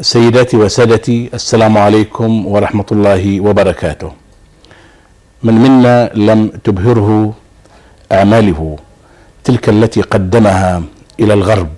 [0.00, 4.12] سيداتي وسادتي السلام عليكم ورحمة الله وبركاته.
[5.42, 7.34] من منا لم تبهره
[8.12, 8.76] أعماله
[9.44, 10.82] تلك التي قدمها
[11.20, 11.68] إلى الغرب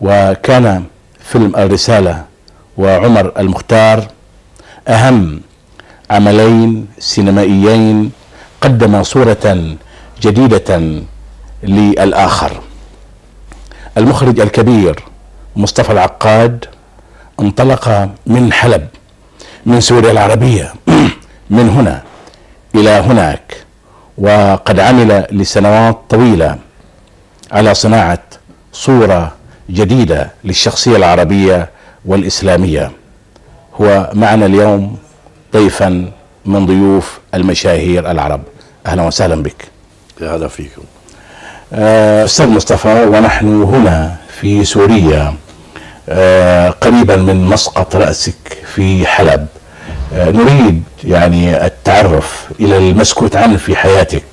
[0.00, 0.84] وكان
[1.20, 2.24] فيلم الرسالة
[2.76, 4.08] وعمر المختار
[4.88, 5.40] أهم
[6.10, 8.12] عملين سينمائيين
[8.60, 9.76] قدم صورة
[10.20, 10.68] جديدة
[11.62, 12.52] للآخر.
[13.98, 14.96] المخرج الكبير
[15.56, 16.64] مصطفى العقاد
[17.40, 18.86] انطلق من حلب
[19.66, 20.72] من سوريا العربية
[21.50, 22.02] من هنا
[22.74, 23.56] إلى هناك
[24.18, 26.58] وقد عمل لسنوات طويلة
[27.52, 28.18] على صناعة
[28.72, 29.32] صورة
[29.70, 31.68] جديدة للشخصية العربية
[32.04, 32.90] والإسلامية.
[33.80, 34.98] هو معنا اليوم
[35.52, 36.10] ضيفا
[36.46, 38.40] من ضيوف المشاهير العرب.
[38.86, 39.64] أهلا وسهلا بك.
[40.22, 40.82] أهلا فيكم.
[41.72, 45.34] آه، أستاذ مصطفى ونحن هنا في سوريا.
[46.80, 48.34] قريبا من مسقط رأسك
[48.74, 49.46] في حلب.
[50.14, 54.24] آه، نريد يعني التعرف إلى المسكوت عنه في حياتك.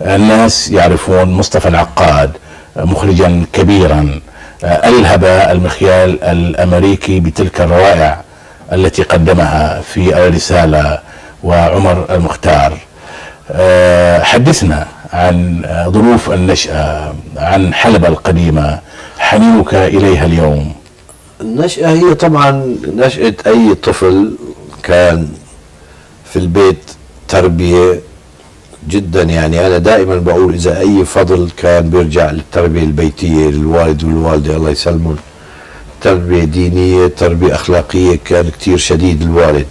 [0.00, 2.30] الناس يعرفون مصطفى العقاد
[2.76, 4.20] آه، مخرجا كبيرا.
[4.64, 8.20] آه، ألهب المخيال الأمريكي بتلك الروائع
[8.72, 10.98] التي قدمها في الرسالة
[11.42, 12.78] وعمر المختار.
[13.52, 18.78] آه، حدثنا عن آه، ظروف النشأة عن حلب القديمة.
[19.18, 20.75] حنينك إليها اليوم.
[21.50, 24.32] النشأة هي طبعا نشأة أي طفل
[24.82, 25.28] كان
[26.32, 26.78] في البيت
[27.28, 28.00] تربية
[28.88, 29.66] جدا يعني.
[29.66, 35.16] أنا دائما بقول إذا أي فضل كان بيرجع للتربية البيتية للوالد والوالدة الله يسلمهم.
[36.00, 39.66] تربية دينية تربية أخلاقية كان كتير شديد الوالد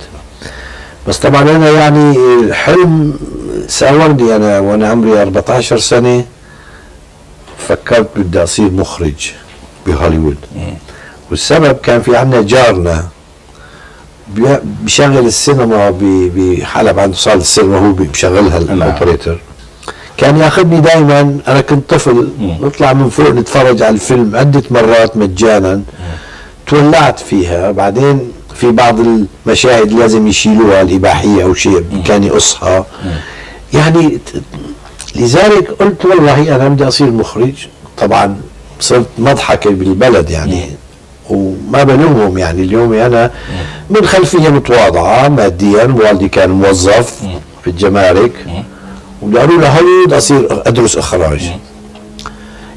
[1.07, 2.13] بس طبعا أنا يعني
[2.53, 3.13] حلم
[3.67, 6.25] ساورني أنا وأنا عمري 14 سنة
[7.67, 9.31] فكرت بدي أصير مخرج
[9.87, 10.37] بهوليوود.
[11.31, 13.07] والسبب كان في عنا جارنا
[14.35, 15.89] بي- بيشغل السينما
[16.35, 19.37] بحلب عنده صالة السينما هو بي- بيشغلها ال operator
[20.17, 22.29] كان ياخذني دائما أنا كنت طفل
[22.61, 25.81] نطلع من فوق نتفرج على الفيلم عدة مرات مجانا.
[26.67, 27.71] تولعت فيها.
[27.71, 32.85] بعدين في بعض المشاهد لازم يشيلوها الإباحية أو شيء كان يقصها.
[33.73, 34.19] يعني
[35.15, 37.53] لذلك قلت والله أنا بدي أصير مخرج.
[37.97, 38.37] طبعا
[38.79, 40.69] صرت مضحكة بالبلد يعني.
[41.83, 43.31] بلومهم يعني اليوم أنا
[43.89, 47.21] من خلفية متواضعة ماديا والدي كان موظف
[47.63, 48.31] في الجمارك.
[49.21, 51.51] وقالوا له هوليوود أصير أدرس إخراج.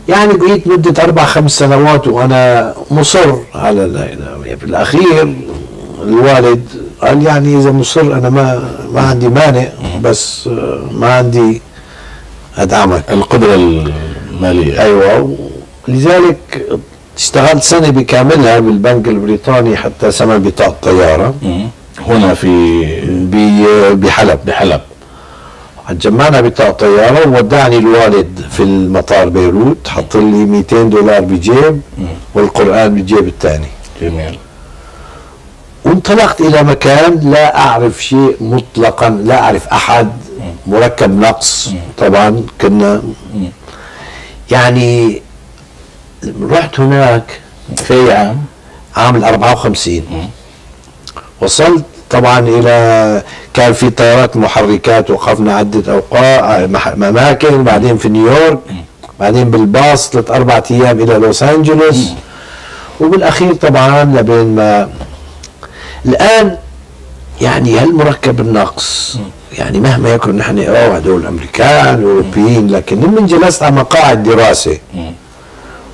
[0.09, 5.35] يعني بقيت مدة أربع خمس سنوات وأنا مصر على ال- في الأخير
[6.03, 6.63] الوالد
[7.03, 9.69] قال يعني إذا مصر أنا ما ما عندي مانع
[10.03, 11.63] بس آه، ما عندي
[12.57, 13.03] أدعمك.
[13.11, 14.83] القدرة المالية.
[14.83, 15.37] أيوة
[15.89, 16.67] لذلك
[17.19, 21.35] اشتغلت سنة بكاملها بالبنك البريطاني حتى سمى بطاقة طيارة.
[22.09, 24.39] هنا في بحلب.
[24.47, 24.81] بحلب.
[25.91, 31.81] جمعنا بطاقة طيارة وودعني الوالد في المطار بيروت حط لي 200 دولار بجيب
[32.35, 33.67] والقرآن بالجيب الثاني.
[34.03, 34.39] جميل.
[35.85, 40.09] وانطلقت إلى مكان لا أعرف شيء مطلقا لا أعرف أحد
[40.67, 41.71] مركب نقص.
[41.99, 43.03] طبعا كنا
[44.51, 45.23] يعني
[46.43, 47.41] رحت هناك
[47.77, 48.45] في أي عام
[48.97, 50.03] عام ال 54
[51.41, 53.23] وصلت طبعا إلى
[53.55, 58.59] كان في طيارات محركات وقفنا عدة أوقات مح- أماكن بعدين في نيويورك
[59.21, 62.09] بعدين بالباص ثلاث أربع أيام إلى لوس أنجلوس.
[63.01, 64.89] وبالأخير طبعا لبين ما
[66.07, 66.57] الآن
[67.41, 69.17] يعني هل مركب النقص؟
[69.59, 74.79] يعني مهما يكن نحن أوه هدول أمريكان أوروبيين لكن لما جلست على مقاعد دراسة.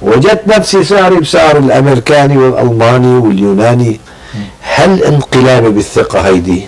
[0.05, 4.01] وجدت نفسي سعري بسعر الأمريكاني والألماني واليوناني.
[4.61, 6.67] هل انقلابي بالثقة هيدي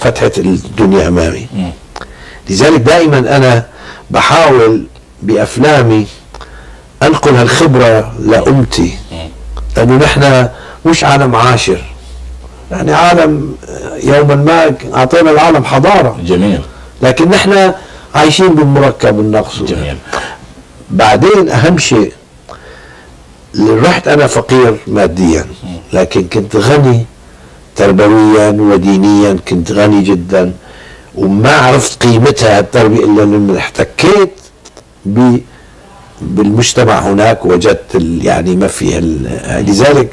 [0.00, 1.46] فتحت الدنيا أمامي؟
[2.50, 3.64] لذلك دائما أنا
[4.10, 4.86] بحاول
[5.22, 6.06] بأفلامي
[7.02, 8.98] أنقل هالخبرة لأمتي.
[9.76, 10.48] لأنه نحن
[10.86, 11.80] مش عالم عاشر.
[12.70, 13.54] يعني عالم
[14.02, 16.18] يوما ما أعطينا العالم حضارة.
[16.24, 16.60] جميل.
[17.02, 17.72] لكن نحن
[18.14, 19.96] عايشين بالمركب النقص جميل.
[20.90, 22.12] بعدين أهم شيء
[23.58, 25.46] رحت أنا فقير ماديا
[25.92, 27.06] لكن كنت غني
[27.76, 30.52] تربويا ودينيا كنت غني جدا
[31.14, 34.30] وما عرفت قيمتها التربية إلا لما احتكيت
[36.22, 39.00] بالمجتمع هناك وجدت يعني ما فيها
[39.60, 40.12] لذلك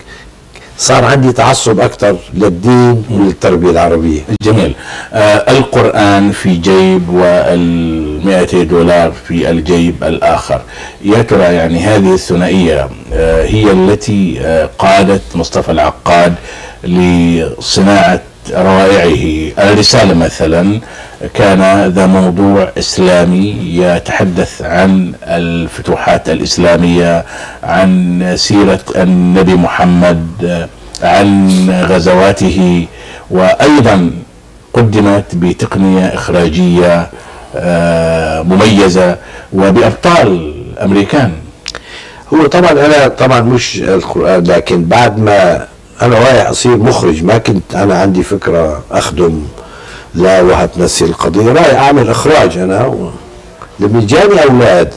[0.78, 4.22] صار عندي تعصب أكثر للدين وللتربية العربية.
[4.42, 4.76] جميل.
[5.14, 10.62] آه القرآن في جيب والمئتي دولار في الجيب الآخر.
[11.06, 16.34] يا ترى يعني هذه الثنائية آه هي التي آه قادت مصطفى العقاد
[16.84, 18.22] لصناعة
[18.52, 20.80] روائعه الرسالة مثلا
[21.34, 27.26] كان ذا موضوع إسلامي يتحدث عن الفتوحات الإسلامية
[27.64, 30.68] عن سيرة النبي محمد
[31.04, 31.50] عن
[31.90, 32.86] غزواته
[33.32, 34.12] وأيضا
[34.74, 37.10] قدمت بتقنية إخراجية
[37.56, 39.16] آه، مميزة
[39.54, 40.54] وبأبطال
[40.84, 41.32] أمريكان
[42.34, 45.68] هو طبعا أنا طبعا مش القرآن لكن بعد ما
[46.02, 49.42] أنا رايح اصير مخرج ما كنت أنا عندي فكرة أخدم
[50.16, 51.52] لا وهتمثل القضية.
[51.52, 53.12] رايح أعمل إخراج أنا.
[53.80, 54.94] لما جاني أولاد.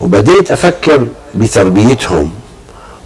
[0.00, 2.30] وبديت أفكر بتربيتهم.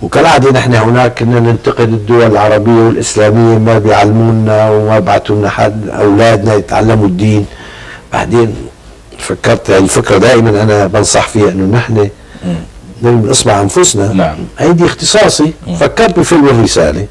[0.02, 6.54] وكالعادة نحن هناك كنا ننتقد الدول العربية والإسلامية ما بيعلمونا وما بيبعثوا لنا حد أولادنا
[6.54, 7.46] يتعلموا الدين.
[8.12, 8.56] بعدين
[9.18, 12.08] فكرت هاي الفكرة دائما أنا بنصح فيها إنه نحن
[13.02, 14.12] لازم نصنع أنفسنا.
[14.12, 14.36] نعم.
[14.58, 17.06] هيدي اختصاصي فكرت بفيلم الرسالة.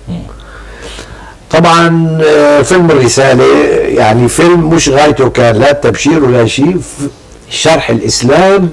[1.51, 3.43] طبعا آه، فيلم الرسالة
[3.87, 6.77] يعني فيلم مش غايته كان لا تبشير ولا شيء
[7.49, 8.69] شرح الإسلام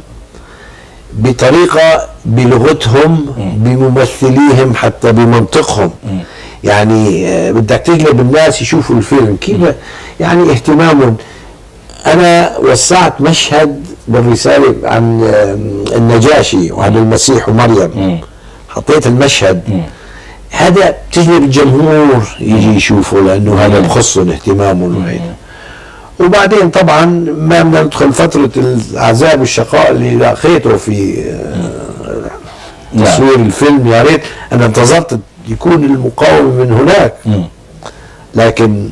[1.12, 3.26] بطريقة بلغتهم
[3.56, 5.90] بممثليهم حتى بمنطقهم.
[6.64, 9.36] يعني آه، بدك تجلب الناس يشوفوا الفيلم.
[9.40, 9.58] كيف؟
[10.20, 11.16] يعني اهتمامهم.
[12.06, 15.23] أنا وسعت مشهد بالرساله عن
[15.97, 18.20] النجاشي وعن المسيح ومريم.
[18.69, 19.62] حطيت المشهد.
[20.50, 25.35] هذا بتجلب الجمهور يجي يشوفه لأنه هذا بخصهم اهتمامهم وهيدا
[26.20, 27.05] وبعدين طبعا
[27.38, 33.87] ما بدنا ندخل فترة العذاب والشقاء اللي لاقيته في آه، تصوير الفيلم.
[33.87, 34.20] يا ريت.
[34.53, 37.14] أنا انتظرت يكون المقاومة من هناك.
[38.35, 38.88] لكن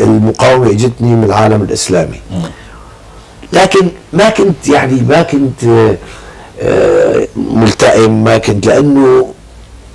[0.00, 2.20] المقاومة إجتني من العالم الإسلامي.
[3.52, 5.64] لكن ما كنت يعني ما كنت
[6.60, 9.26] آه، ملتئم ما كنت لأنه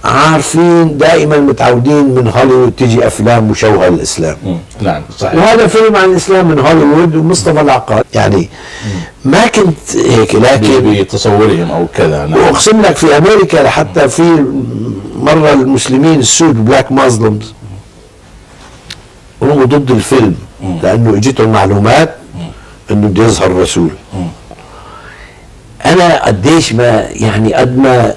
[0.04, 4.38] عارفين دائما متعودين من هوليوود تجي أفلام مشوهه للاسلام
[4.82, 5.36] نعم صحيح.
[5.36, 8.04] وهذا فيلم عن الإسلام من هوليوود ومصطفى العقاد.
[8.14, 8.50] يعني
[9.26, 12.40] ما كنت هيك لكن بتصورهم أو كذا نعم.
[12.42, 14.46] واقسم لك في أمريكا حتى في
[15.20, 17.54] مرة المسلمين السود Black Muslims
[19.42, 20.36] هم ضد الفيلم
[20.84, 22.16] لأنه إجتهم معلومات
[22.92, 23.90] إنه بده يظهر الرسول
[25.86, 28.14] أنا قديش ما يعني قد ما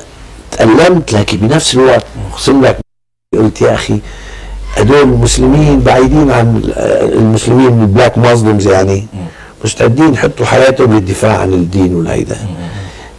[0.51, 2.79] تألمت لكن بنفس الوقت اقسم لك
[3.35, 4.01] قلت يا أخي
[4.77, 6.73] هدول المسلمين بعيدين عن
[7.03, 9.07] المسلمين ال Black Muslims يعني.
[9.65, 12.37] مستعدين يحطوا حياتهم للدفاع عن الدين والهيدا.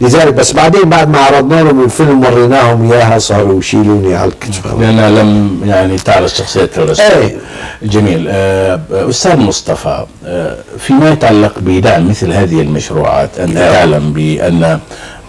[0.00, 4.66] لذلك بس بعدين بعد ما عرضنا لهم الفيلم وريناهم اياها صاروا يشيلوني على الكتف.
[4.80, 7.36] لأنها لم يعني تعرض شخصية الرسول إيه.
[7.82, 8.26] جميل.
[8.28, 13.72] آه، أستاذ مصطفى آه، فيما يتعلق بدعم مثل هذه المشروعات أنت نعم.
[13.72, 14.78] تعلم بأن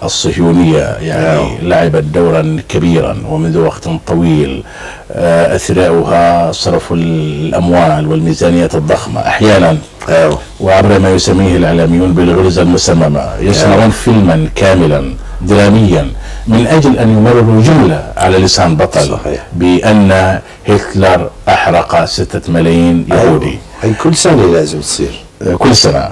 [0.03, 1.57] الصهيونية يعني نعم.
[1.61, 4.63] لعبت دورا كبيرا ومنذ وقت طويل
[5.11, 9.21] آه، أثراؤها صرف الأموال والميزانيات الضخمة.
[9.21, 9.77] أحيانا
[10.09, 13.29] أيوه وعبر ما يسميه الإعلاميون بالغرزة المسممة.
[13.39, 16.07] يصنعون فيلما كاملا دراميا
[16.47, 19.43] من أجل أن يمرروا جملة على لسان بطل صحيح.
[19.53, 23.59] بأن هتلر أحرق ستة ملايين يهودي.
[23.81, 25.11] هي كل سنة لازم تصير.
[25.41, 26.09] آه، كل سنة.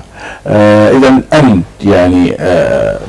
[0.48, 3.00] آه إذا أنت يعني آه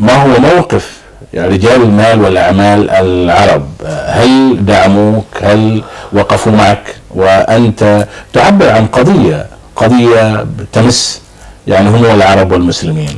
[0.00, 0.96] ما هو موقف
[1.34, 5.82] يعني رجال المال والأعمال العرب؟ آه، هل دعموك؟ هل
[6.12, 9.46] وقفوا معك؟ وأنت تعبر عن قضية
[9.76, 11.20] قضية تمس
[11.66, 13.16] يعني هم العرب والمسلمين.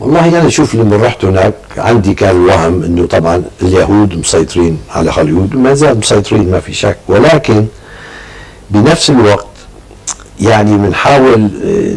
[0.00, 5.54] والله أنا شوف لما رحت هناك عندي كان الوهم إنه طبعا اليهود مسيطرين على هوليوود
[5.54, 6.96] وما زال مسيطرين ما في شك.
[7.08, 7.66] ولكن
[8.70, 9.46] بنفس الوقت
[10.40, 11.94] يعني بنحاول آه،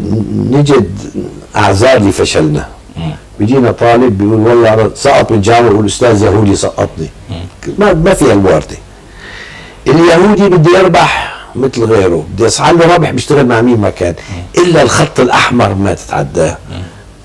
[0.58, 0.90] نجد
[1.56, 2.68] أعذار لفشلنا.
[3.40, 7.10] بيجينا طالب بيقول والله سقط من الجامعة يقول أستاذ يهودي سقطني.
[7.78, 8.78] ما ما فيها الوارده
[9.88, 12.28] اليهودي بده يربح مثل غيره.
[12.34, 14.16] بده يصعد له ربح بيشتغل مع مين ما كان.
[14.58, 16.58] إلا الخط الأحمر ما تتعداه.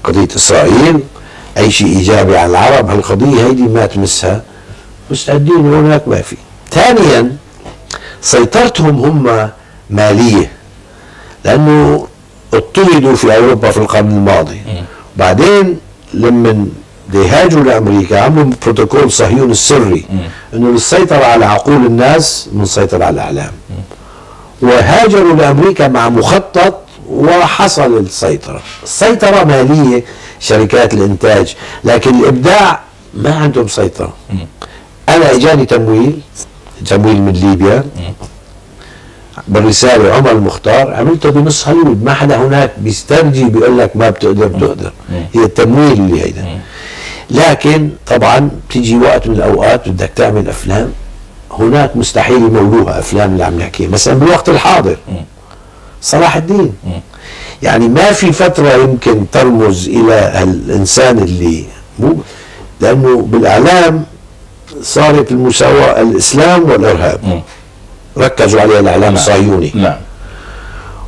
[0.04, 1.00] قضية إسرائيل
[1.58, 4.42] أي شيء إيجابي على العرب هالقضية هيدي ما تمسها.
[5.10, 6.36] مستعدين هناك ما في.
[6.70, 7.36] ثانيا
[8.22, 9.48] سيطرتهم هم
[9.90, 10.50] مالية.
[11.44, 12.06] لأنه
[12.54, 14.60] اضطهدوا في أوروبا في القرن الماضي.
[15.16, 15.78] بعدين
[16.14, 16.66] لما
[17.14, 20.06] هاجوا لأمريكا عملوا بروتوكول صهيون السري.
[20.54, 23.52] إنه للسيطرة على عقول الناس بنسيطر على الإعلام.
[24.62, 28.62] وهاجروا لأمريكا مع مخطط وحصل السيطرة.
[28.82, 30.04] السيطرة مالية
[30.40, 32.80] شركات الإنتاج لكن الإبداع
[33.14, 34.12] ما عندهم سيطرة.
[35.08, 36.20] أنا إجاني تمويل
[36.86, 37.84] تمويل من ليبيا.
[39.48, 44.92] بالرسالة عمر المختار عملته بنص هوليوود ما حدا هناك بيسترجي بيقول لك ما بتقدر بتقدر.
[45.34, 46.60] هي التمويل اللي هيدا.
[47.30, 50.92] لكن طبعا بتيجي وقت من الأوقات بدك تعمل أفلام.
[51.50, 54.96] هناك مستحيل يمولوها أفلام اللي عم نحكيها مثلا بالوقت الحاضر.
[56.02, 56.72] صلاح الدين.
[57.62, 61.64] يعني ما في فترة يمكن ترمز إلى الإنسان اللي
[61.98, 62.16] مو
[62.80, 64.04] لأنه بالإعلام
[64.82, 67.20] صارت المساواة الإسلام والإرهاب.
[67.24, 67.40] مم.
[68.18, 69.72] ركزوا عليها الإعلام الصهيوني.
[69.74, 69.96] نعم.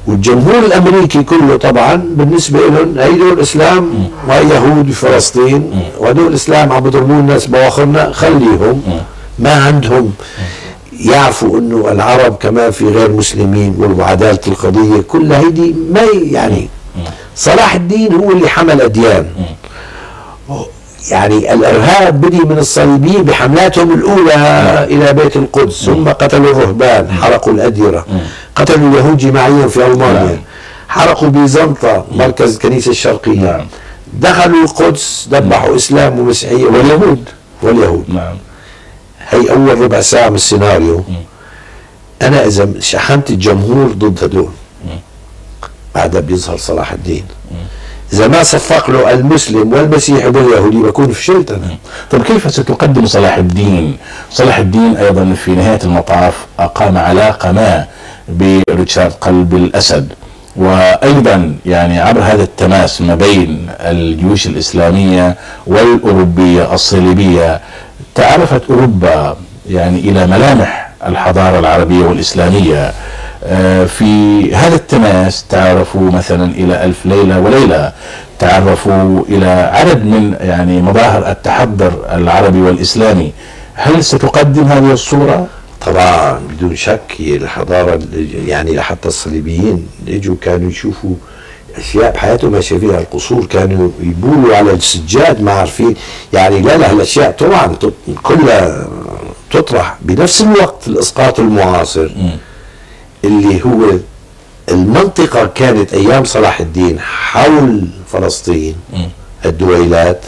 [0.06, 7.46] والجمهور الأمريكي كله طبعا بالنسبة لهم هيدول إسلام؟ ويهود بفلسطين وهدول إسلام عم بيضربوا الناس
[7.46, 8.82] بواخرنا خليهم.
[9.40, 10.12] ما عندهم
[11.00, 16.68] يعرفوا إنه العرب كمان في غير مسلمين وعداله القضية كل هيدي ما يعني
[17.36, 19.26] صلاح الدين هو اللي حمل أديان
[21.10, 24.34] يعني الإرهاب بدي من الصليبيين بحملاتهم الأولى
[24.90, 28.06] إلى بيت القدس ثم قتلوا الرهبان حرقوا الأديرة
[28.56, 30.38] قتلوا اليهود جماعيا في ألمانيا نعم.
[30.88, 33.66] حرقوا بيزنطة مركز الكنيسة الشرقية نعم.
[34.12, 37.28] دخلوا القدس ذبحوا إسلام ومسيحية واليهود
[37.62, 38.34] واليهود نعم
[39.30, 41.04] هي أول ربع ساعة من السيناريو.
[42.22, 44.50] أنا إذا شحنت الجمهور ضد هدول.
[45.94, 47.24] بعدها بيظهر صلاح الدين.
[48.12, 51.76] إذا ما صفق له المسلم والمسيحي واليهودي بكون فشلت أنا.
[52.10, 53.96] طيب كيف ستقدم صلاح الدين؟
[54.30, 57.86] صلاح الدين أيضا في نهاية المطاف أقام علاقة ما
[58.28, 60.12] بريتشارد قلب الأسد.
[60.56, 67.60] وأيضا يعني عبر هذا التماس ما بين الجيوش الإسلامية والأوروبية الصليبية
[68.24, 69.36] تعرفت أوروبا
[69.70, 72.92] يعني إلى ملامح الحضارة العربية والإسلامية
[73.44, 74.04] آه، في
[74.54, 77.92] هذا التماس تعرفوا مثلا إلى ألف ليلة وليلة
[78.38, 83.32] تعرفوا إلى عدد من يعني مظاهر التحضر العربي والإسلامي
[83.74, 85.46] هل ستقدم هذه الصورة؟
[85.86, 87.00] طبعا بدون شك
[87.94, 91.14] اللي- يعني حتى الصليبيين اجوا كانوا يشوفوا
[91.78, 93.46] أشياء بحياتهم ما شافيها القصور.
[93.46, 95.94] كانوا يبولوا على السجاد ما عارفين.
[96.32, 97.76] يعني لا لا الأشياء طبعا
[98.22, 98.88] كلها
[99.50, 102.08] تطرح بنفس الوقت الإسقاط المعاصر.
[103.24, 103.84] اللي هو
[104.68, 108.74] المنطقة كانت أيام صلاح الدين حول فلسطين
[109.44, 110.24] الدويلات.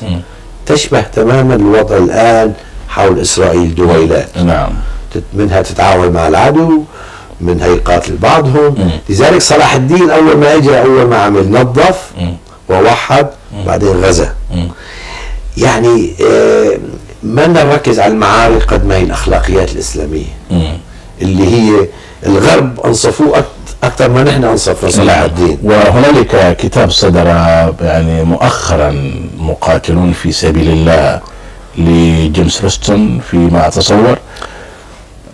[0.67, 2.53] تشبه تماما الوضع الآن
[2.89, 4.39] حول إسرائيل دويلات.
[4.39, 4.73] نعم.
[5.35, 6.85] منها تتعاون مع العدو
[7.43, 12.11] منها يقاتل بعضهم لذلك صلاح الدين أول ما اجى أول ما عمل نظف
[12.69, 13.27] ووحد
[13.67, 14.35] بعدين غزا.
[15.57, 16.79] يعني آه،
[17.23, 20.33] ما نركز على المعارك قد ما هي الأخلاقيات الإسلامية.
[20.51, 20.79] مم.
[21.23, 21.87] اللي هي
[22.27, 23.45] الغرب أنصفوه
[23.83, 25.19] أكثر ما نحن انصفنا صلاح.
[25.19, 25.59] الدين.
[25.63, 27.27] وهنالك كتاب صدر
[27.81, 31.21] يعني مؤخرا مقاتلون في سبيل الله
[31.79, 34.19] لجيمس روستون فيما أتصور.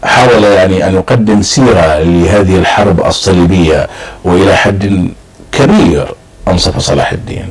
[0.05, 3.89] حاول يعني أن يقدم سيرة لهذه الحرب الصليبية
[4.25, 5.09] وإلى حد
[5.53, 6.07] كبير
[6.49, 7.49] أنصف صلاح الدين.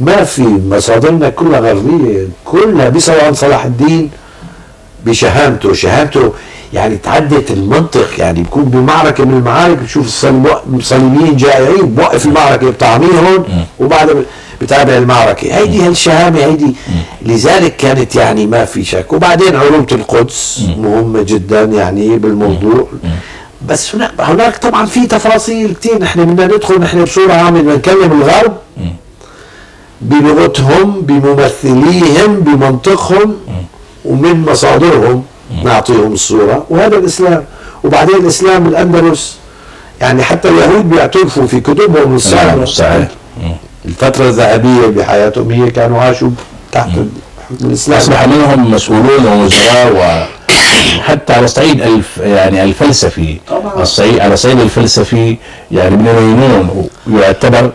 [0.00, 4.10] ما في مصادرنا كلها غربية كلها بيسألوا عن صلاح الدين
[5.04, 6.32] بشهامته شهامته
[6.72, 13.44] يعني تعدت المنطق يعني بكون بمعركة من المعارك بتشوف الصليب- الصليبيين جائعين بوقف المعركة بطعميهم
[13.80, 14.14] وبعدها
[14.60, 15.54] بتابع المعركة.
[15.56, 16.74] هيدي هالشهامة هيدي
[17.22, 19.12] لذلك كانت يعني ما في شك.
[19.12, 22.86] وبعدين عروبه القدس مهمة جدا يعني بالموضوع.
[23.68, 28.12] بس هناك هناك طبعا في تفاصيل كثير نحن بدنا ندخل نحن بصورة عامة بدنا نكلم
[28.22, 28.52] الغرب.
[30.00, 33.34] بلغتهم بممثليهم بمنطقهم
[34.04, 35.22] ومن مصادرهم.
[35.64, 36.66] نعطيهم الصورة.
[36.70, 37.44] وهذا الإسلام.
[37.84, 39.36] وبعدين الإسلام الأندلس
[40.00, 43.08] يعني حتى اليهود بيعترفوا في كتبهم نعم صحيح.
[43.84, 46.30] الفترة الذهبية بحياتهم هي كانوا عاشوا
[46.72, 46.88] تحت
[47.60, 47.98] الإسلام.
[47.98, 49.92] اصبح منهم مسؤولون ووزراء
[50.98, 53.36] وحتى على الصعيد الف يعني الفلسفي.
[53.48, 53.82] طبعاً.
[53.82, 55.36] الصعيد على الصعيد الفلسفي
[55.70, 56.88] يعني ابن ميمون
[57.20, 57.70] يعتبر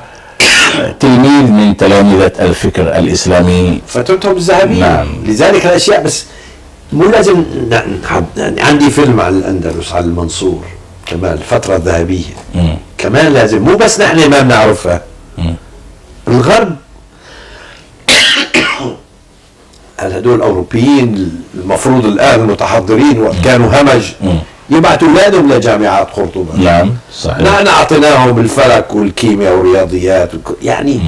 [1.00, 3.82] تلميذ من تلامذة الفكر الإسلامي.
[3.88, 4.80] فترتهم الذهبية.
[4.80, 5.08] نعم.
[5.26, 6.26] لذلك الأشياء بس
[6.94, 7.44] مو لازم
[8.38, 10.63] يعني عندي فيلم على الأندلس على المنصور
[11.06, 12.24] كمان الفترة الذهبية.
[12.56, 12.77] مم.
[12.98, 15.01] كمان لازم مو بس نحن ما بنعرفها.
[16.27, 16.75] الغرب
[20.00, 24.12] هل هدول الاوروبيين المفروض الآن المتحضرين وقت كانوا همج
[24.70, 27.38] يبعثوا أولادهم لجامعات قرطبة؟ نعم صحيح.
[27.39, 31.00] نحن اعطيناهم الفلك والكيمياء والرياضيات والك- يعني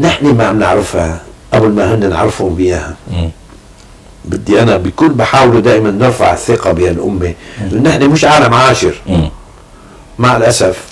[0.00, 1.20] نحن ما عم نعرفها
[1.52, 3.30] قبل ما هن نعرفهم بياها مم.
[4.26, 7.34] بدي أنا بكل بحاولوا دائما نرفع الثقة بهالامه
[7.70, 8.94] لأن نحن مش عالم عاشر.
[10.18, 10.84] مع الأسف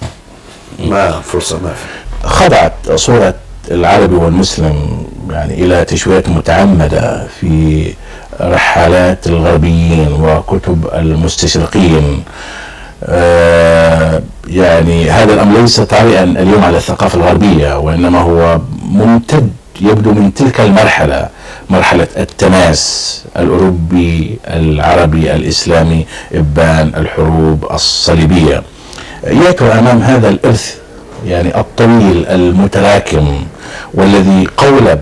[0.78, 2.28] ما فرصة ما في.
[2.28, 3.34] خضعت صورة
[3.70, 7.92] العربي والمسلم يعني إلى تشويات متعمدة في
[8.40, 12.22] رحالات الغربيين وكتب المستشرقين.
[13.04, 19.50] آه، يعني هذا الأمر ليس طارئا اليوم على الثقافة الغربية وإنما هو ممتد
[19.80, 21.28] يبدو من تلك المرحلة.
[21.70, 28.62] مرحلة التماس الأوروبي العربي الإسلامي إبان الحروب الصليبية
[29.24, 30.76] ياتوا امام هذا الإرث
[31.26, 33.44] يعني الطويل المتراكم
[33.94, 35.00] والذي قولب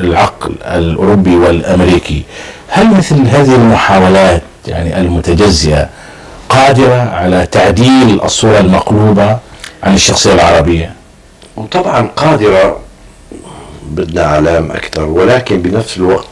[0.00, 2.22] العقل الأوروبي والأمريكي
[2.68, 5.88] هل مثل هذه المحاولات يعني المتجزئة
[6.48, 9.38] قادرة على تعديل الصورة المقلوبة
[9.82, 10.92] عن الشخصية العربية؟
[11.56, 12.76] وطبعا قادرة
[13.90, 15.04] بدنا علام أكثر.
[15.04, 16.24] ولكن بنفس الوقت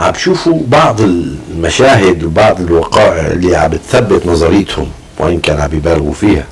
[0.00, 6.44] عم بشوفوا بعض المشاهد وبعض الوقائع اللي عم بتثبت نظريتهم وإن كان عم يبالغوا فيها.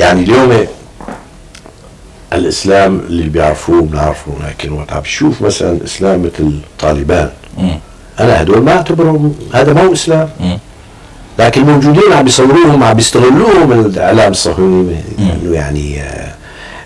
[0.00, 0.66] يعني اليوم
[2.32, 7.30] الإسلام اللي بيعرفوه بنعرفه لكن وقت عم بشوف مثلا إسلام مثل طالبان.
[8.20, 10.28] أنا هدول ما أعتبرهم هذا مو إسلام.
[10.40, 10.58] مم.
[11.38, 16.34] لكن الموجودين عم بيصوروهم عم بيستغلوهم الإعلام الصهيوني إنه يعني آه،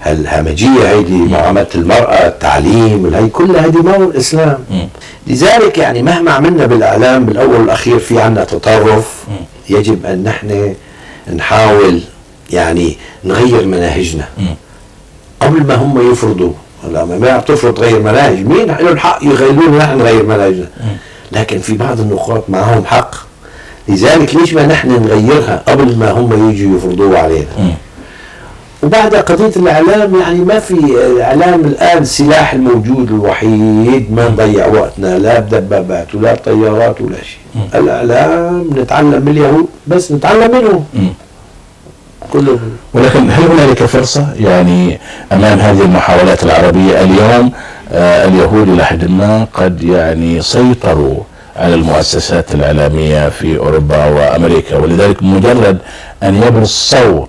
[0.02, 4.58] هالهمجيه هيدي معاملة المرأة التعليم هي كلها هيدي ما هو الإسلام.
[4.70, 4.88] مم.
[5.26, 9.24] لذلك يعني مهما عملنا بالإعلام بالأول والأخير في عنا تطرف.
[9.70, 10.74] يجب أن نحن
[11.36, 12.00] نحاول
[12.50, 14.24] يعني نغير مناهجنا.
[15.40, 16.52] قبل ما هم يفرضوا.
[16.84, 18.46] هلا ما عم تفرض تغير مناهج.
[18.46, 20.68] مين؟ له الحق يغيرون نحن نغير مناهجنا.
[21.32, 23.14] لكن في بعض النقاط معهم حق.
[23.88, 27.46] لذلك ليش ما نحن نغيرها قبل ما هم يجوا يفرضوها علينا.
[28.82, 28.88] مم.
[28.88, 35.40] وبعدها قضية الإعلام يعني ما في الإعلام الآن السلاح الموجود الوحيد ما نضيع وقتنا لا
[35.40, 37.40] بدبابات ولا بطيارات ولا شيء
[37.74, 40.84] الإعلام نتعلم من اليهود بس نتعلم منهم.
[42.32, 42.58] كله
[42.94, 44.98] ولكن هل هنالك فرصة يعني
[45.32, 47.52] أمام هذه المحاولات العربية اليوم
[47.92, 51.16] آه اليهود إلى حد ما قد يعني سيطروا
[51.56, 55.78] على المؤسسات الإعلامية في أوروبا وأمريكا ولذلك مجرد
[56.22, 57.28] أن يبرز صوت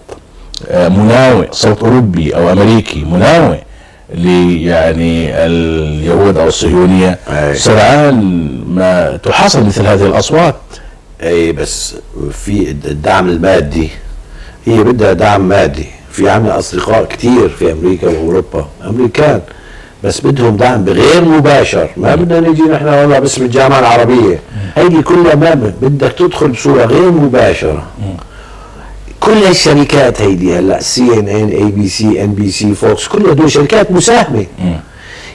[0.71, 3.57] مناوئ صوت أوروبي أو أمريكي مناوئ
[4.65, 7.19] يعني اليهود أو الصهيونية.
[7.29, 7.55] أي.
[7.55, 8.15] سرعان
[8.67, 10.55] ما تحاصر مثل هذه الأصوات.
[11.23, 11.95] أي بس
[12.31, 13.89] في الدعم المادي
[14.65, 15.85] هي بدها دعم مادي.
[16.11, 19.41] في عنا أصدقاء كتير في أمريكا وأوروبا أمريكان
[20.03, 21.89] بس بدهم دعم بغير مباشر.
[21.97, 24.39] ما بدنا نجي نحن والله باسم الجامعة العربية.
[24.75, 27.83] هيدي كلها ما بدك تدخل بصورة غير مباشرة.
[29.21, 33.29] كل الشركات هيدي هلا سي ان ان اي بي سي ان بي سي فوكس كل
[33.29, 34.45] هدول شركات مساهمة.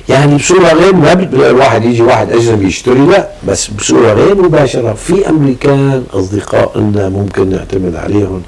[0.08, 4.92] يعني بصورة غير ما الواحد يجي واحد أجنبي يشتري لا بس بصورة غير مباشرة.
[4.92, 8.42] في أمريكان أصدقاء لنا ممكن نعتمد عليهم.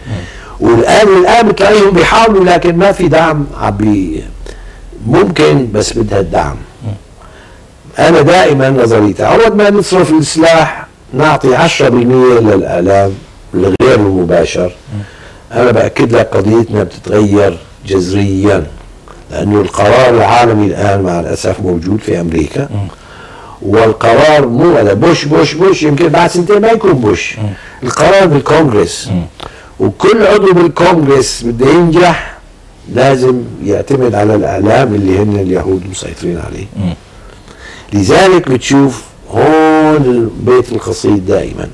[0.61, 4.25] والان الان بتلاقيهم بيحاولوا لكن ما في دعم عم بي
[5.07, 6.57] ممكن بس بدها الدعم.
[7.99, 13.13] أنا دائما نظريتي اول ما نصرف السلاح نعطي 10% للاعلام
[13.55, 14.73] الغير المباشر.
[15.53, 18.67] أنا بأكد لك قضيتنا بتتغير جذريا
[19.31, 22.69] لأنه القرار العالمي الآن مع الأسف موجود في أمريكا.
[23.63, 27.37] والقرار مو على بوش بوش بوش يمكن بعد سنتين ما يكون بوش.
[27.83, 29.11] القرار بالكونغرس.
[29.81, 32.39] وكل عضو بالكونغرس بده ينجح
[32.95, 36.95] لازم يعتمد على الإعلام اللي هن اليهود مسيطرين عليه.
[37.93, 41.69] لذلك بتشوف هون بيت القصيد دائما.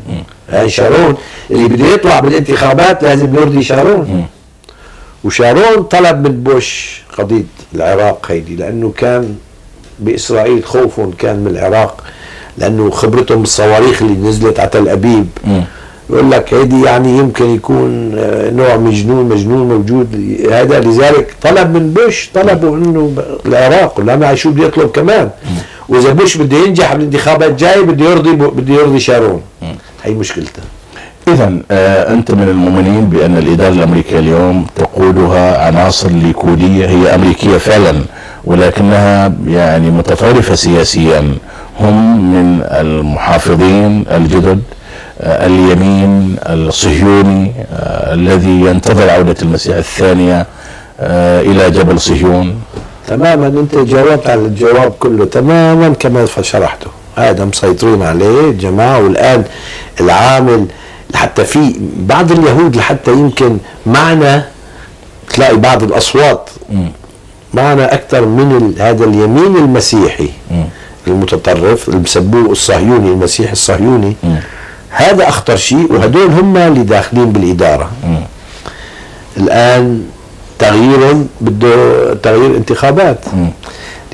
[0.66, 1.14] شارون.
[1.50, 4.26] اللي بده يطلع بالانتخابات لازم يرضي شارون.
[5.24, 7.42] وشارون طلب من بوش قضية
[7.74, 9.34] العراق هيدي لأنه كان
[9.98, 12.04] بإسرائيل خوفهم كان من العراق
[12.58, 15.26] لأنه خبرتهم بالصواريخ اللي نزلت على تل أبيب.
[15.44, 15.64] مم.
[16.10, 20.08] يقول لك هيدي يعني يمكن يكون آه، نوع مجنون مجنون موجود.
[20.52, 23.12] هذا لذلك طلب من بوش طلبوا إنه
[23.46, 25.30] العراق لما شو بده يطلب كمان.
[25.88, 29.42] وإذا بوش بده ينجح بالانتخابات الجايه بده يرضي بده يرضي شارون.
[30.04, 30.62] هي مشكلته.
[31.28, 37.94] إذا آه أنت من المؤمنين بأن الإدارة الأمريكية اليوم تقودها عناصر ليكودية هي أمريكية فعلا
[38.44, 41.34] ولكنها يعني متطرفة سياسيا.
[41.80, 44.60] هم من المحافظين الجدد
[45.20, 50.46] آه اليمين الصهيوني آه الذي ينتظر عودة المسيح الثانية
[51.00, 52.54] آه إلى جبل صهيون.
[53.08, 56.86] تماما انت جاوبت على الجواب كله تماما كما شرحته
[57.16, 59.44] هذا مسيطرين عليه الجماعة والآن
[60.00, 60.66] العامل
[61.14, 64.46] حتى في بعض اليهود لحتى يمكن معنا
[65.34, 66.50] تلاقي بعض الأصوات.
[67.54, 70.64] معنا أكثر من هذا اليمين المسيحي مم.
[71.06, 74.36] المتطرف اللي بسموه الصهيوني المسيح الصهيوني مم.
[74.90, 78.20] هذا أخطر شيء وهدول هم اللي داخلين بالإدارة مم.
[79.36, 80.02] الآن
[80.68, 83.18] تغيير بده تغيير انتخابات.
[83.34, 83.50] مم.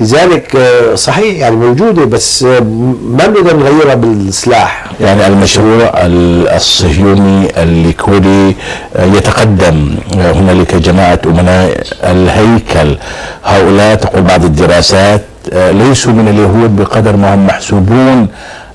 [0.01, 2.59] لذلك آه، صحيح يعني موجودة بس آه،
[3.05, 4.85] ما بنقدر نغيرها بالسلاح.
[5.01, 8.55] يعني المشروع ال- الصهيوني الليكودي
[8.95, 12.97] آه، يتقدم هنالك جماعة أمناء الهيكل.
[13.43, 15.21] هؤلاء تقول بعض الدراسات
[15.53, 18.27] ليسوا من اليهود بقدر ما هم محسوبون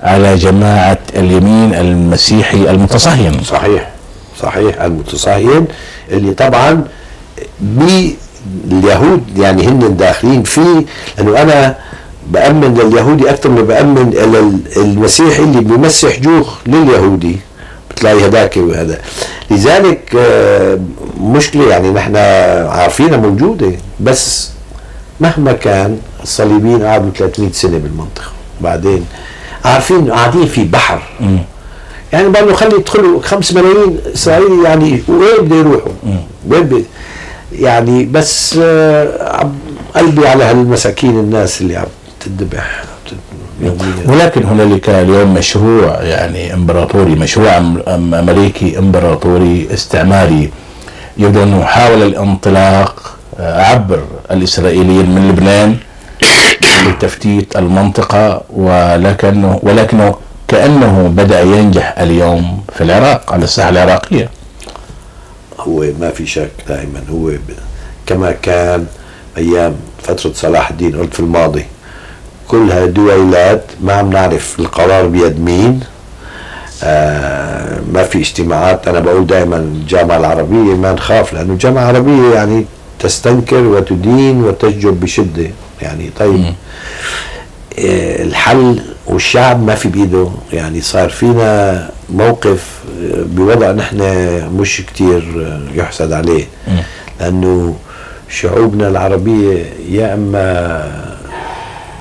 [0.03, 3.89] على جماعة اليمين المسيحي المتصهين صحيح
[4.43, 5.65] صحيح المتصهين
[6.11, 6.85] اللي طبعا
[7.61, 10.85] باليهود يعني هن داخلين فيه
[11.19, 11.77] لأنه أنا
[12.31, 17.37] بأمن لليهودي أكثر من بأمن لل- المسيحي اللي بيمسح جوخ لليهودي.
[17.91, 18.99] بتلاقي هذاك وهذا.
[19.51, 20.79] لذلك آه،
[21.21, 22.17] مشكلة يعني نحن
[22.71, 24.51] عارفينها موجودة بس
[25.21, 28.31] مهما كان الصليبيين قعدوا 300 سنة بالمنطقة.
[28.61, 29.05] بعدين
[29.65, 31.03] عارفين قاعدين في بحر.
[32.13, 35.93] يعني بقى خلي يدخلوا 5 ملايين إسرائيلي يعني وين بده يروحوا؟
[36.49, 36.85] وين بي
[37.61, 39.51] يعني بس آه،
[39.95, 41.87] قلبي على هالمساكين الناس اللي عم
[42.21, 42.85] تذبح
[44.07, 47.57] ولكن هنالك اليوم مشروع يعني إمبراطوري مشروع
[47.89, 50.51] أمريكي إمبراطوري استعماري
[51.19, 55.77] يبدو أنه حاول الانطلاق آه، عبر الإسرائيليين من لبنان
[56.89, 60.15] لتفتيت المنطقة ولكنه ولكنه
[60.49, 64.31] كأنه بدأ ينجح اليوم في العراق على الساحة العراقية.
[65.67, 67.03] هو ما في شك دائما.
[67.11, 67.31] هو.
[68.07, 68.87] كما كان
[69.37, 71.65] أيام فترة صلاح الدين قلت في الماضي.
[72.49, 75.81] كلها دويلات ما عم نعرف القرار بيد مين.
[76.83, 78.89] آه ما في اجتماعات.
[78.89, 82.65] أنا بقول دائما الجامعة العربية ما نخاف لأنه الجامعة العربية يعني
[82.99, 85.51] تستنكر وتدين وتسجب بشدة.
[85.83, 86.45] يعني طيب
[87.79, 94.01] آه، الحل والشعب ما في بيده يعني صار فينا موقف بوضع نحن
[94.59, 95.23] مش كتير
[95.75, 96.45] يحسد عليه.
[97.21, 97.75] لأنه
[98.31, 100.93] شعوبنا العربية يا أما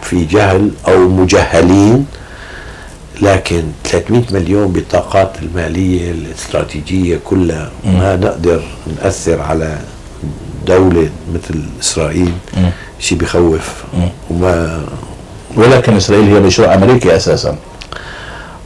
[0.02, 2.06] في جهل أو مجهلين
[3.22, 8.64] لكن 300 مليون بالطاقات المالية الاستراتيجية كلها ما نقدر
[9.04, 9.78] نأثر على
[10.68, 12.32] دولة مثل إسرائيل.
[13.00, 13.84] شيء بخوف.
[14.30, 14.82] وما
[15.56, 17.56] ولكن إسرائيل هي مشروع أمريكي أساسا.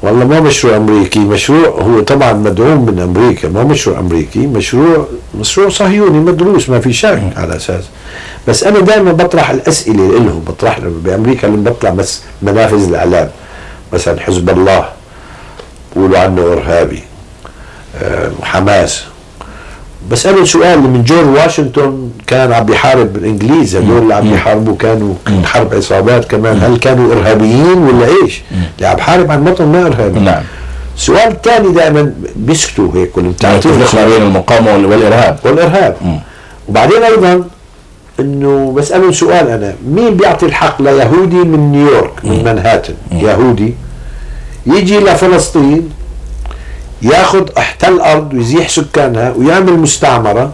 [0.02, 5.08] والله ما مشروع أمريكي مشروع هو طبعا مدعوم من أمريكا ما مشروع أمريكي مشروع
[5.40, 7.84] مشروع صهيوني مدروس ما في شك على أساس.
[8.48, 11.02] بس أنا دائما بطرح الأسئلة لهم بطرح لهم.
[11.04, 13.30] بأمريكا لما بطلع بس منافذ الإعلام.
[13.94, 14.90] مثلا حزب الله
[15.96, 17.04] بيقولوا عنه إرهابي.
[18.02, 19.04] آه، حماس.
[20.12, 25.14] بسأله سؤال من جورج واشنطن كان عم بيحارب الإنجليز هدول اللي عم بيحاربوا كانوا
[25.46, 26.60] حرب عصابات كمان.
[26.64, 28.42] هل كانوا إرهابيين ولا إيش؟
[28.78, 30.20] اللي عم بحارب عن وطن ما إرهابي.
[30.20, 30.44] نعم.
[30.98, 35.40] السؤال الثاني دائما بيسكتوا هيك ولا بتعطيهم تفرق ما بين المقاومة وال- والإرهاب.
[35.44, 35.96] والإرهاب.
[36.02, 36.20] مم.
[36.70, 37.44] وبعدين أيضا
[38.20, 43.74] إنه بسألهم سؤال أنا مين بيعطي الحق ليهودي من نيويورك من منهاتن يهودي
[44.66, 45.90] يجي لفلسطين
[47.02, 50.52] ياخذ احتل ارض ويزيح سكانها ويعمل مستعمرة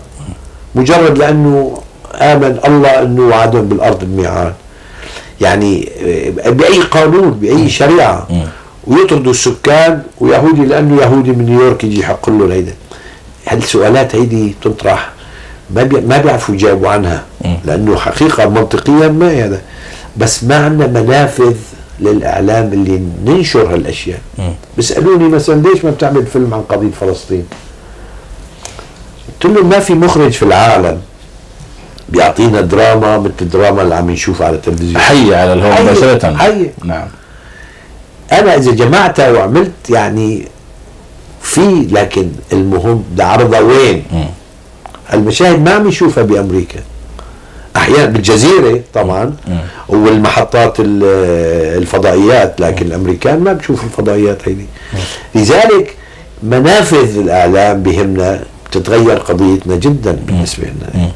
[0.75, 1.81] مجرد لأنه
[2.15, 4.53] آمن الله إنه وعدهم بالأرض الميعاد
[5.41, 5.89] يعني
[6.45, 8.27] آه، بأي قانون بأي شريعة.
[8.87, 12.73] ويطردوا السكان ويهودي لأنه يهودي من نيويورك يجي يحق له هيدا
[13.47, 15.09] هالسؤالات هيدي تطرح
[15.69, 17.23] ما بي ما بيعرفوا يجاوبوا عنها.
[17.65, 19.61] لأنه حقيقة منطقيا ما هذا.
[20.17, 21.55] بس ما عندنا منافذ
[21.99, 24.19] للإعلام اللي ننشر هالأشياء.
[24.77, 27.45] بيسالوني مثلا ليش ما بتعمل فيلم عن قضية فلسطين؟
[29.43, 31.01] قلت لهم ما في مخرج في العالم
[32.09, 34.97] بيعطينا دراما مثل الدراما اللي عم نشوفها على التلفزيون.
[34.97, 36.35] حي على الهواء حي- مباشرة.
[36.37, 36.69] حي.
[36.83, 37.07] نعم.
[38.31, 40.47] أنا إذا جمعتها وعملت يعني
[41.41, 44.03] في لكن المهم عرضها وين؟
[45.13, 46.79] المشاهد ما عم يشوفها بأمريكا.
[47.85, 49.33] أحيانا بالجزيرة طبعا
[49.89, 51.03] والمحطات ال-
[51.81, 54.65] الفضائيات لكن الأمريكان ما بشوفوا الفضائيات هيدي
[55.35, 55.95] لذلك
[56.43, 58.39] منافذ الإعلام بهمنا
[58.71, 61.09] تتغير قضيتنا جدا بالنسبة لنا.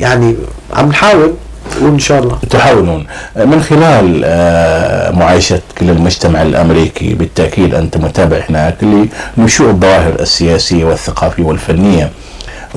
[0.00, 0.34] يعني
[0.72, 1.34] عم نحاول
[1.80, 2.38] وإن شاء الله.
[2.50, 3.06] تحاولون.
[3.36, 8.76] من خلال آه، معايشة كل المجتمع الأمريكي بالتأكيد أنت متابع هناك
[9.38, 12.10] لنشوء الظواهر السياسية والثقافية والفنية.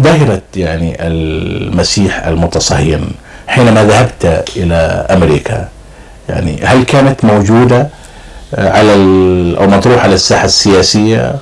[0.01, 3.08] ظاهرة يعني المسيح المتصهين
[3.47, 5.67] حينما ذهبت إلى أمريكا.
[6.29, 7.88] يعني هل كانت موجودة
[8.55, 8.93] آه، على
[9.60, 11.36] أو مطروحة على الساحة السياسية؟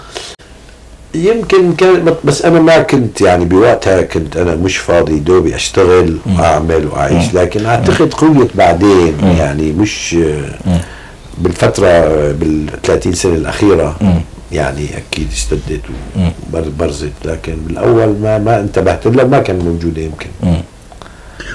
[1.16, 6.88] يمكن كان بس أنا ما كنت يعني بوقتها كنت أنا مش فاضي دوبي أشتغل وأعمل
[6.88, 7.34] وأعيش.
[7.34, 10.18] لكن أعتقد قويت بعدين يعني مش
[11.38, 13.96] بالفترة بال 30 سنة الأخيرة.
[14.54, 15.82] يعني أكيد اشتدت
[16.54, 20.30] وبرزت لكن بالأول ما ما انتبهت لها ما كان موجوده يمكن.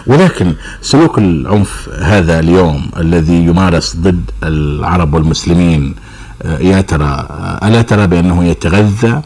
[0.07, 5.95] ولكن سلوك العنف هذا اليوم الذي يمارس ضد العرب والمسلمين
[6.43, 9.23] آه، يا ترى آه، ألا ترى بأنه يتغذى؟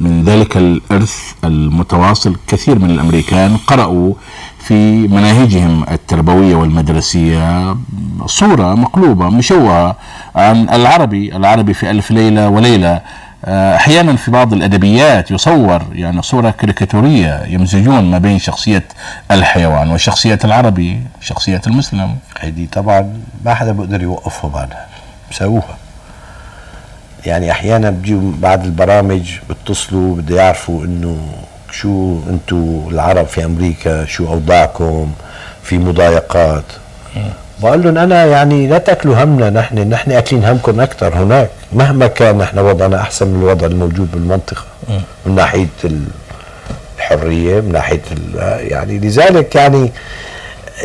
[0.00, 4.14] من ذلك الإرث المتواصل كثير من الأمريكان قرأوا
[4.58, 7.76] في مناهجهم التربوية والمدرسية
[8.26, 9.96] صورة مقلوبة مشوهة
[10.36, 13.00] عن العربي العربي في ألف ليلة وليلة.
[13.46, 18.84] آه، أحيانا في بعض الأدبيات يصور يعني صورة كاريكاتورية يمزجون ما بين شخصية
[19.30, 22.16] الحيوان وشخصية العربي شخصية المسلم.
[22.40, 24.86] هيدي طبعا ما حدا بيقدر يوقفهم عنها
[25.30, 25.76] بسووها
[27.26, 31.18] يعني أحيانا بيجوا بعد البرامج بيتصلوا بده يعرفوا إنه
[31.72, 35.12] شو أنتم العرب في أمريكا شو أوضاعكم
[35.62, 36.64] في مضايقات.
[37.62, 41.50] بقول لهم أنا يعني لا تأكلوا همنا نحن نحن أكلين همكم أكثر هناك.
[41.72, 44.64] مهما كان نحن وضعنا أحسن من الوضع الموجود بالمنطقة.
[45.26, 45.68] من ناحية
[46.98, 48.02] الحرية من ناحية
[48.58, 49.92] يعني لذلك يعني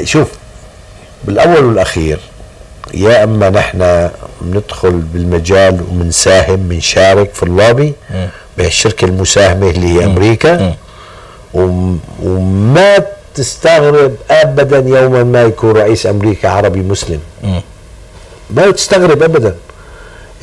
[0.03, 0.31] شوف
[1.23, 2.19] بالأول والأخير
[2.93, 4.09] يا أما نحن
[4.41, 7.93] بندخل بالمجال وبنساهم بنشارك في اللوبي
[8.57, 10.75] بهالشركة المساهمة اللي هي أمريكا.
[11.53, 12.97] وما
[13.35, 17.19] تستغرب ابدا يوما ما يكون رئيس أمريكا عربي مسلم.
[18.49, 19.55] ما تستغرب ابدا.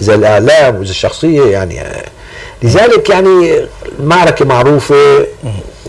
[0.01, 1.81] إذا الإعلام وإذا الشخصية يعني
[2.63, 3.67] لذلك يعني
[3.99, 5.27] المعركة معروفة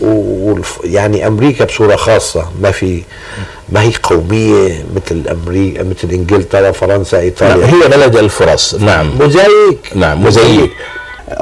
[0.02, 3.02] ويعني أمريكا بصورة خاصة ما في
[3.68, 8.74] ما هي قومية مثل أمريكا مثل إنجلترا فرنسا إيطاليا؟ نعم هي بلد الفرص.
[8.74, 9.10] نعم.
[9.18, 10.70] موزايك نعم موزايك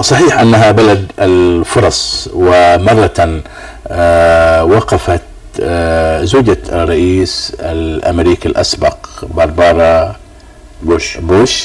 [0.00, 3.40] صحيح أنها بلد الفرص ومرة
[3.88, 5.20] آه وقفت
[5.60, 10.16] آه زوجة الرئيس الأمريكي الأسبق باربارا
[10.82, 11.16] بوش.
[11.16, 11.64] بوش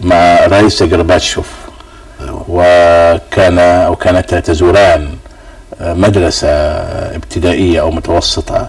[0.00, 1.46] مع رئيس جرباتشوف
[2.48, 5.10] وكان أو كانتا تزوران
[5.80, 8.68] مدرسة ابتدائية أو متوسطة.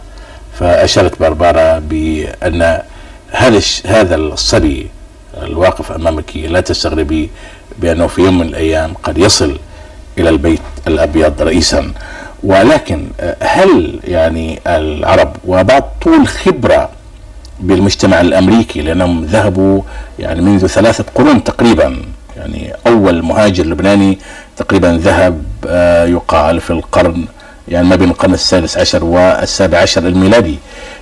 [0.60, 2.82] فأشارت باربارا بأن
[3.32, 4.88] هذا هذا الصبي
[5.44, 7.30] الواقف أمامك لا تستغربي
[7.80, 9.58] بأنه في يوم من الأيام قد يصل
[10.18, 11.92] إلى البيت الأبيض رئيسا.
[12.44, 13.08] ولكن
[13.42, 16.90] هل يعني العرب وبعد طول خبرة
[17.60, 19.82] بالمجتمع الأمريكي لأنهم ذهبوا
[20.20, 22.02] يعني منذ ثلاثة قرون تقريبا؟
[22.38, 24.20] يعني أول مهاجر لبناني
[24.58, 27.26] تقريبا ذهب آه، يقال في القرن
[27.68, 30.58] يعني ما بين القرن السادس عشر والسابع عشر الميلادي.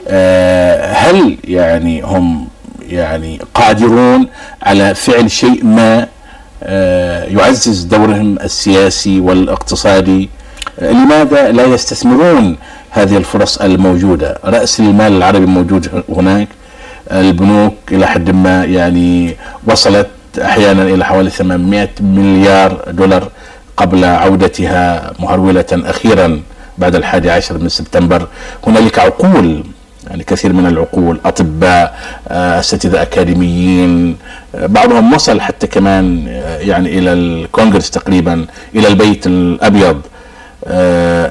[0.07, 2.47] آه، هل يعني هم
[2.89, 4.27] يعني قادرون
[4.63, 6.07] على فعل شيء ما
[6.63, 10.29] آه، يعزز دورهم السياسي والاقتصادي؟
[10.81, 12.57] لماذا لا يستثمرون
[12.89, 16.47] هذه الفرص الموجودة؟ رأس المال العربي موجود هناك.
[17.11, 19.35] البنوك إلى حد ما يعني
[19.67, 20.07] وصلت
[20.41, 23.29] أحيانا إلى حوالي 800 مليار دولار.
[23.77, 26.41] قبل عودتها مهرولة أخيرا
[26.77, 28.27] بعد الحادي عشر من سبتمبر.
[28.67, 29.63] هنالك عقول
[30.07, 34.17] يعني كثير من العقول أطباء آه، أساتذة أكاديميين
[34.55, 40.01] آه، بعضهم وصل حتى كمان آه، يعني إلى الكونغرس تقريبا إلى البيت الأبيض.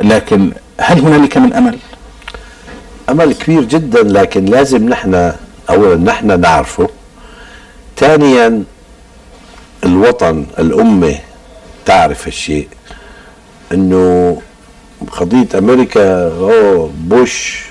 [0.03, 1.79] لكن هل هنالك من أمل؟
[3.11, 5.33] أمل كبير جدا لكن لازم نحن
[5.71, 6.89] أولا نحن نعرفه.
[7.97, 8.63] ثانيا
[9.85, 11.15] الوطن الأمة
[11.85, 12.69] تعرف هالشيء.
[13.73, 14.43] إنه
[15.11, 17.65] قضية أمريكا اوه بوش.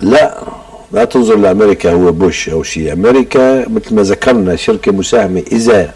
[0.00, 0.44] لا
[0.92, 2.92] لا تنظر لأمريكا هو بوش أو شيء.
[2.92, 5.42] أمريكا مثل ما ذكرنا شركة مساهمة.
[5.52, 5.92] إذا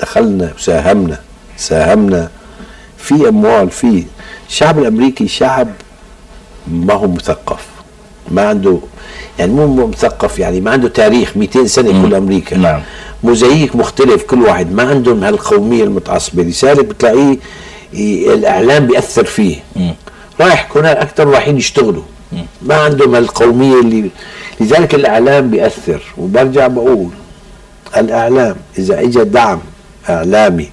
[0.00, 1.20] دخلنا وساهمنا
[1.56, 2.30] ساهمنا
[2.98, 4.04] في أموال في
[4.48, 5.68] الشعب الأمريكي شعب
[6.68, 7.69] ما هو مثقف.
[8.30, 8.78] ما عنده
[9.38, 12.56] يعني مو مثقف يعني ما عنده تاريخ 200 سنة كل أمريكا.
[12.56, 12.80] نعم.
[13.22, 14.72] موزاييك مختلف كل واحد.
[14.72, 16.42] ما عندهم هالقومية المتعصبة.
[16.42, 17.36] لذلك بتلاقيه
[18.34, 19.56] الإعلام بيأثر فيه.
[20.40, 22.02] رايح هناك أكثر رايحين يشتغلوا.
[22.62, 24.10] ما عندهم هالقومية اللي
[24.60, 26.02] لذلك الإعلام بيأثر.
[26.18, 27.08] وبرجع بقول
[27.96, 29.60] الإعلام إذا اجى دعم
[30.10, 30.70] إعلامي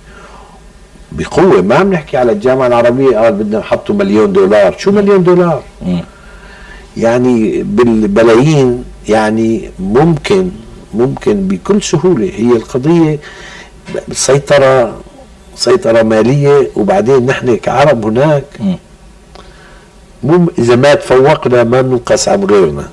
[1.12, 4.76] بقوة ما عم نحكي على الجامعة العربية قال بدنا نحطوا مليون دولار.
[4.78, 6.00] شو مليون دولار؟ م.
[6.98, 10.50] يعني بالبلايين يعني ممكن
[10.94, 13.20] ممكن بكل سهولة هي القضية
[14.12, 14.96] سيطرة
[15.56, 18.44] سيطرة مالية وبعدين نحن كعرب هناك
[20.24, 22.88] مو إذا ما تفوقنا ما بننقص عن غيرنا.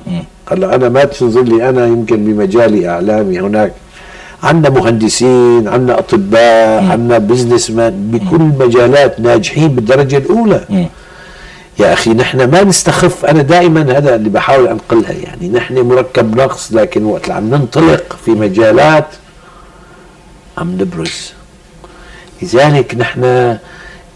[0.51, 3.73] هلأ أنا ما تنظر لي أنا يمكن بمجالي إعلامي هناك.
[4.43, 10.89] عندنا مهندسين عندنا أطباء عندنا بزنس مان بكل مجالات ناجحين بالدرجة الأولى.
[11.79, 13.25] يا أخي نحن ما نستخف.
[13.25, 15.49] أنا دائما هذا اللي بحاول أنقلها يعني.
[15.49, 19.07] نحن مركب نقص لكن وقت عم ننطلق في مجالات
[20.59, 21.33] عم نبرز.
[22.43, 23.57] لذلك نحن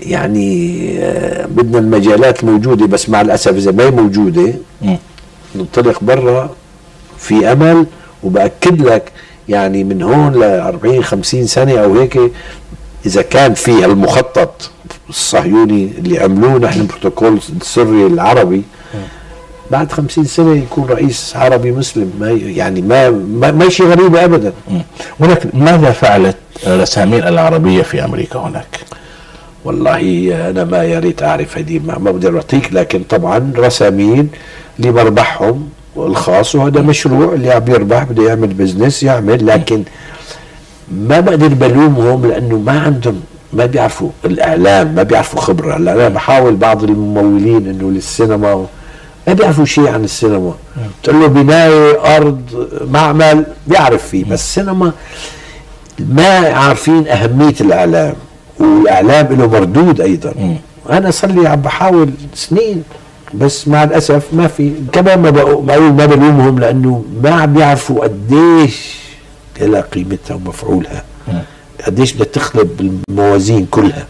[0.00, 4.54] يعني آه، بدنا المجالات موجودة بس مع الأسف إذا ما هي موجودة
[5.54, 6.50] ننطلق برا
[7.18, 7.86] في أمل.
[8.22, 9.12] وبأكد لك
[9.48, 12.18] يعني من هون ل 40 50 سنة أو هيك
[13.08, 14.70] إذا كان في المخطط
[15.08, 18.62] الصهيوني اللي عملوه نحن البروتوكول السري العربي
[19.70, 24.52] بعد خمسين سنة يكون رئيس عربي مسلم ما يعني ما ما, ما شيء غريب أبدا
[25.20, 28.80] ولكن ماذا فعلت الرسامين العربية في أمريكا هناك؟
[29.64, 30.00] والله
[30.50, 34.28] أنا ما يا ريت أعرف هذه ما, بقدر أعطيك لكن طبعا رسامين
[34.78, 39.82] لمربحهم الخاص وهذا مشروع اللي عم يربح بده يعمل بزنس يعمل لكن
[40.92, 43.20] ما بقدر بلومهم لأنه ما عندهم
[43.52, 45.76] ما بيعرفوا الإعلام ما بيعرفوا خبرة.
[45.76, 48.66] هلا أنا بحاول بعض الممولين إنه للسينما
[49.26, 50.54] ما بيعرفوا شيء عن السينما.
[51.02, 52.42] تقول له بناية أرض
[52.90, 54.24] معمل بيعرف فيه.
[54.24, 54.92] بس السينما
[55.98, 58.14] ما عارفين أهمية الإعلام
[58.60, 60.56] والإعلام له مردود أيضا.
[60.90, 62.82] أنا صار لي عم بحاول سنين
[63.34, 68.98] بس مع الأسف ما في كمان ما بقول ما بلومهم لأنه ما عم بيعرفوا قديش
[69.66, 71.04] لها قيمتها ومفعولها.
[71.86, 74.06] قديش بدها تخلب الموازين كلها.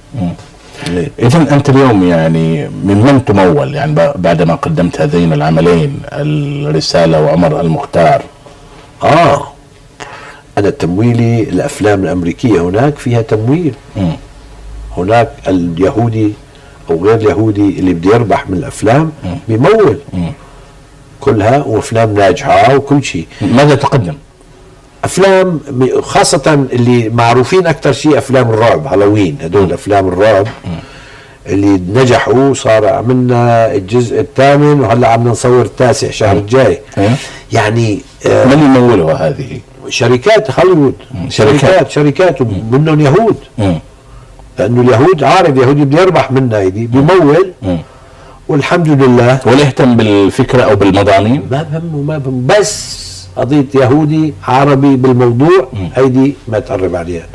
[1.18, 8.22] إذا أنت اليوم يعني ممن تمول؟ يعني بعدما قدمت هذين العملين الرسالة وعمر المختار.
[9.02, 9.46] آه.
[10.58, 13.74] أنا تمويلي الأفلام الأمريكية هناك فيها تمويل.
[13.96, 14.10] م.
[14.96, 16.32] هناك اليهودي
[16.90, 19.28] أو غير اليهودي اللي بده يربح من الأفلام م.
[19.48, 19.98] بيمول.
[21.20, 23.26] كلها وأفلام ناجحة وكل شيء.
[23.42, 24.14] ماذا تقدم؟
[25.08, 25.60] أفلام
[26.02, 30.46] خاصة اللي معروفين أكثر شيء أفلام الرعب هالوين هدول أفلام الرعب
[31.46, 36.78] اللي نجحوا صار عملنا الجزء الثامن وهلأ عم نصور التاسع الشهر الجاي.
[37.52, 40.94] يعني آه من يمولها هذه؟ شركات هوليوود.
[41.28, 41.90] شركات.
[41.90, 43.36] شركات ومنهم يهود.
[44.58, 47.52] لأنه اليهود عارف يهودي بده يربح منها هيدي بيمول.
[48.48, 49.40] والحمد لله.
[49.46, 53.07] ولا يهتم بالفكرة أو بالمضامين؟ ما بهمه ما بهمه بس
[53.38, 57.26] قضية يهودي عربي بالموضوع هيدي ما تقرب عليها.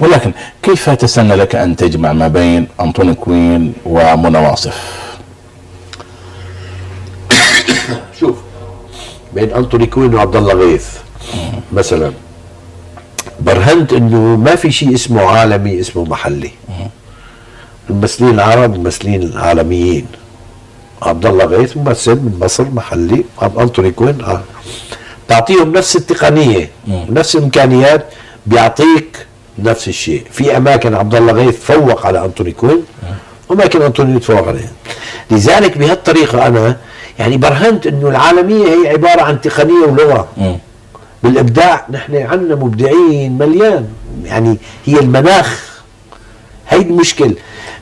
[0.00, 4.76] ولكن كيف تسنى لك أن تجمع ما بين انطوني كوين ومنى واصف؟
[8.20, 8.36] شوف
[9.34, 10.88] بين انطوني كوين وعبد الله غيث
[11.72, 12.12] مثلا
[13.40, 16.50] برهنت إنه ما في شيء اسمه عالمي اسمه محلي.
[17.90, 20.06] الممثلين العرب ممثلين عالميين
[21.02, 23.24] عبد الله غيث ممثل من مصر محلي.
[23.42, 24.18] انطوني كوين
[25.30, 28.04] تعطيهم نفس التقنية ونفس الإمكانيات
[28.46, 29.26] بيعطيك
[29.58, 30.24] نفس الشيء.
[30.32, 32.84] في أماكن عبد الله غيث فوق على أنطوني كوين
[33.48, 34.72] وأماكن أنطوني تفوق عليه.
[35.30, 36.76] لذلك بهالطريقة أنا
[37.18, 40.28] يعني برهنت إنه العالمية هي عبارة عن تقنية ولغة.
[41.22, 43.88] بالإبداع نحن عندنا مبدعين مليان.
[44.24, 45.69] يعني هي المناخ.
[46.70, 47.34] هي المشكل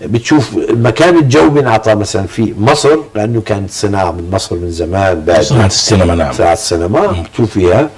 [0.02, 5.40] بتشوف المكان الجو بينعطى مثلا في مصر لأنه كانت صناعة من مصر من زمان بعد
[5.40, 6.32] صناعة السينما نعم.
[6.32, 7.06] صناعة السينما.
[7.22, 7.90] بتشوف فيها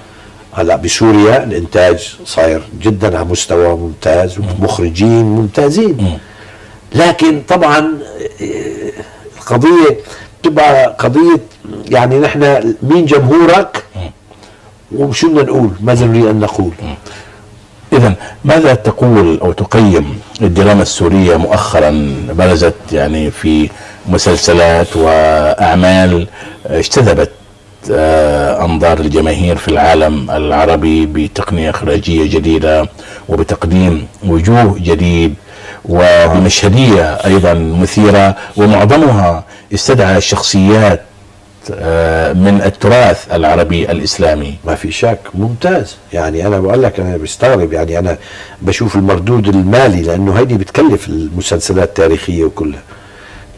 [0.53, 6.19] هلأ بسوريا الإنتاج صاير جدا على مستوى ممتاز ومخرجين ممتازين.
[6.95, 7.97] لكن طبعا
[9.37, 9.97] القضية
[10.41, 11.39] بتبقى قضية
[11.89, 13.83] يعني نحن مين جمهورك؟
[14.95, 16.71] وشو بدنا نقول؟ ماذا نريد أن نقول؟
[17.93, 18.13] إذا
[18.45, 23.69] ماذا تقول أو تقيم الدراما السورية مؤخرا برزت يعني في
[24.09, 26.27] مسلسلات وأعمال
[26.65, 27.31] اجتذبت
[27.91, 32.89] آه، أنظار الجماهير في العالم العربي بتقنية إخراجية جديدة
[33.29, 35.35] وبتقديم وجوه جديد
[35.85, 41.10] وبمشهدية أيضا مثيرة ومعظمها استدعى الشخصيات آه،
[42.35, 44.55] من التراث العربي الإسلامي.
[44.65, 45.95] ما في شك ممتاز.
[46.13, 48.17] يعني أنا بقول لك أنا بستغرب يعني أنا
[48.61, 52.81] بشوف المردود المالي لأنه هيدي بتكلف المسلسلات التاريخية وكلها.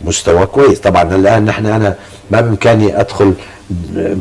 [0.01, 0.79] مستوى كويس.
[0.79, 1.95] طبعا الآن نحن أنا
[2.31, 3.33] ما بإمكاني أدخل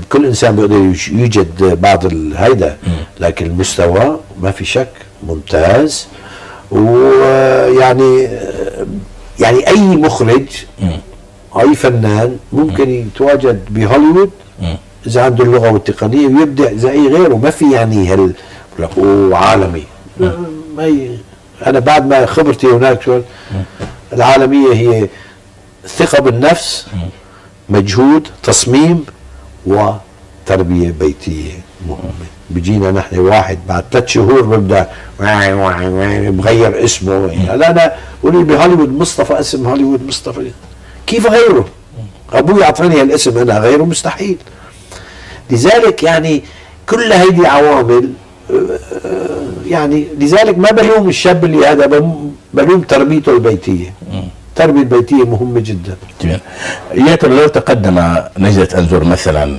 [0.09, 2.07] كل إنسان بيقدر يوجد بعض
[2.37, 2.77] هيدا
[3.21, 4.93] لكن المستوى ما في شك
[5.27, 6.07] ممتاز.
[6.71, 8.29] ويعني
[9.41, 10.47] يعني أي مخرج
[11.61, 14.31] اي فنان ممكن يتواجد بهوليوود
[15.07, 17.35] إذا عنده اللغة والتقنية ويبدع زي اي غيره.
[17.35, 18.35] ما في يعني هال
[19.33, 19.85] عالمي.
[20.77, 21.09] ما
[21.67, 23.21] أنا بعد ما خبرتي هناك شو
[24.13, 25.09] العالمية هي
[25.87, 26.87] ثقة بالنفس
[27.69, 29.05] مجهود تصميم
[29.67, 31.53] وتربية بيتية.
[31.89, 34.89] مهمه بيجينا نحن واحد بعد ثلاث شهور ببدأ
[36.31, 37.27] بغير اسمه.
[37.57, 37.93] لا أنا
[38.23, 40.51] قولي بهوليوود مصطفى اسم هوليوود مصطفى.
[41.07, 41.69] كيف غيره؟
[42.33, 44.37] أبوي أعطاني هالاسم أنا غيره مستحيل.
[45.51, 46.43] لذلك يعني
[46.89, 48.13] كل هيدي عوامل
[49.67, 51.87] يعني لذلك ما بلوم الشاب اللي هذا
[52.55, 53.93] بلوم تربيته البيتية.
[54.49, 55.97] التربيه البيتية مهمة جدا.
[56.23, 56.41] جميل.
[57.25, 59.59] لو تقدم نجدة أنزور مثلا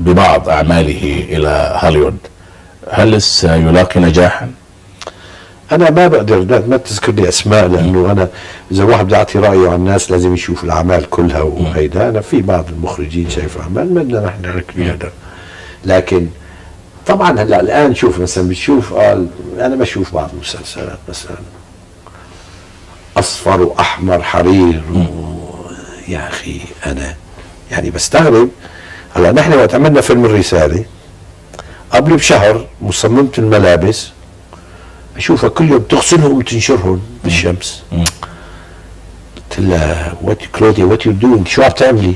[0.00, 2.16] ببعض أعماله إلى هوليوود
[2.90, 4.50] هل سيلاقي نجاحا؟
[5.72, 8.28] أنا ما بقدر ما تذكر لي أسماء لأنه أنا
[8.72, 12.08] إذا واحد بده يعطي رأيه عن الناس لازم يشوف الأعمال كلها وهيدا.
[12.08, 15.12] أنا في بعض المخرجين شايف أعمال بدنا نحن نركب هذا.
[15.84, 16.28] لكن
[17.06, 19.26] طبعا هلأ الآن شوف مثلا بتشوف قال
[19.58, 21.36] أنا بشوف بعض المسلسلات مثلا.
[23.16, 24.98] أصفر وأحمر حرير و...
[26.08, 27.14] يا أخي أنا
[27.70, 28.48] يعني بستغرب.
[29.16, 30.84] هلأ نحن وقت عملنا فيلم الرسالة
[31.90, 34.10] قبل بشهر مصممة الملابس
[35.16, 38.04] أشوفها كل يوم تغسلهم وتنشرهم بالشمس مم.
[39.36, 42.14] قلت لها What كلوديا what you doing شو عم تعملي؟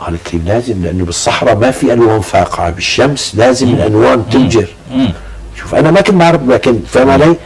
[0.00, 5.12] قالت لي لازم لأنه بالصحراء ما في ألوان فاقعة بالشمس لازم الألوان تنجر مم.
[5.60, 7.36] شوف أنا ما كنت بعرف لكن فاهم علي؟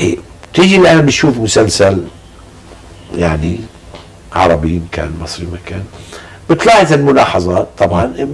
[0.00, 0.16] إيه
[0.54, 2.04] تيجي الآن بتشوف مسلسل
[3.16, 3.60] يعني
[4.32, 5.82] عربي كان مصري ما كان
[6.50, 8.28] بتلاحظ الملاحظات طبعا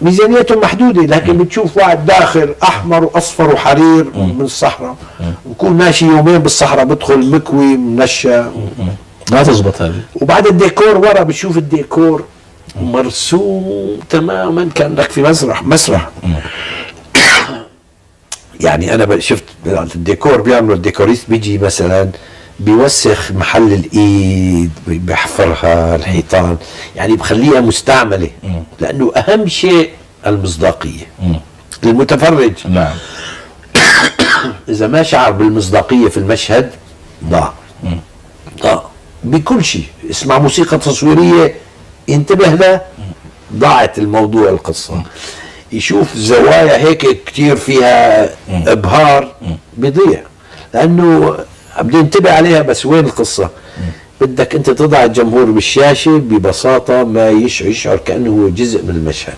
[0.00, 4.96] ميزانيته محدودة لكن بتشوف واحد داخل أحمر وأصفر وحرير من الصحراء
[5.46, 8.42] بكون ماشي يومين بالصحراء بدخل مكوي منشى
[9.32, 10.00] ما تزبط هذه.
[10.14, 12.24] وبعد الديكور ورا بتشوف الديكور
[12.80, 16.08] مرسوم تماما كأنك في مسرح مسرح.
[18.60, 19.44] يعني أنا شفت
[19.94, 22.10] الديكور بيعملوا الديكوريست بيجي مثلا
[22.60, 26.56] بيوسخ محل الإيد بيحفرها الحيطان
[26.96, 28.30] يعني بخليها مستعملة
[28.80, 29.90] لأنه أهم شيء
[30.26, 31.06] المصداقية.
[31.84, 32.52] المتفرج.
[32.68, 32.94] نعم.
[34.68, 36.70] إذا ما شعر بالمصداقية في المشهد
[37.24, 37.52] ضاع.
[38.62, 38.82] ضاع.
[39.24, 39.86] بكل شيء.
[40.10, 41.54] اسمع موسيقى تصويرية
[42.08, 42.80] ينتبه له
[43.54, 45.02] ضاعت الموضوع القصة.
[45.72, 49.34] يشوف زوايا هيك كتير فيها إبهار
[49.76, 50.22] بيضيع.
[50.74, 51.36] لأنه
[51.82, 53.50] بده ينتبه عليها بس وين القصة؟
[54.20, 59.34] بدك انت تضع الجمهور بالشاشة ببساطة ما يش- يشعر كأنه هو جزء من المشهد.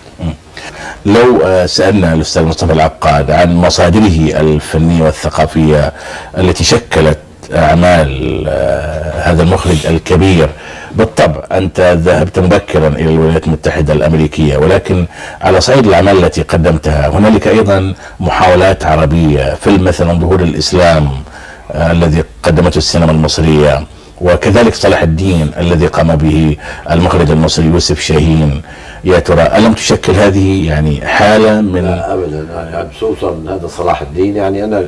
[1.05, 5.93] لو آه، سألنا الأستاذ مصطفى العقاد عن مصادره الفنية والثقافية
[6.37, 7.17] التي شكلت
[7.55, 10.49] أعمال آه، هذا المخرج الكبير.
[10.95, 15.05] بالطبع أنت ذهبت مبكرا إلى الولايات المتحدة الأمريكية ولكن
[15.41, 21.36] على صعيد الأعمال التي قدمتها هنالك أيضا محاولات عربية فيلم مثلا ظهور الإسلام آه،
[21.75, 23.83] الذي قدمته السينما المصرية.
[24.21, 26.57] وكذلك صلاح الدين الذي قام به
[26.91, 28.61] المخرج المصري يوسف شاهين.
[29.03, 32.69] يا ترى ألم تشكل هذه يعني حالة من لا ابدا.
[32.73, 34.35] يعني خصوصا هذا صلاح الدين.
[34.35, 34.85] يعني أنا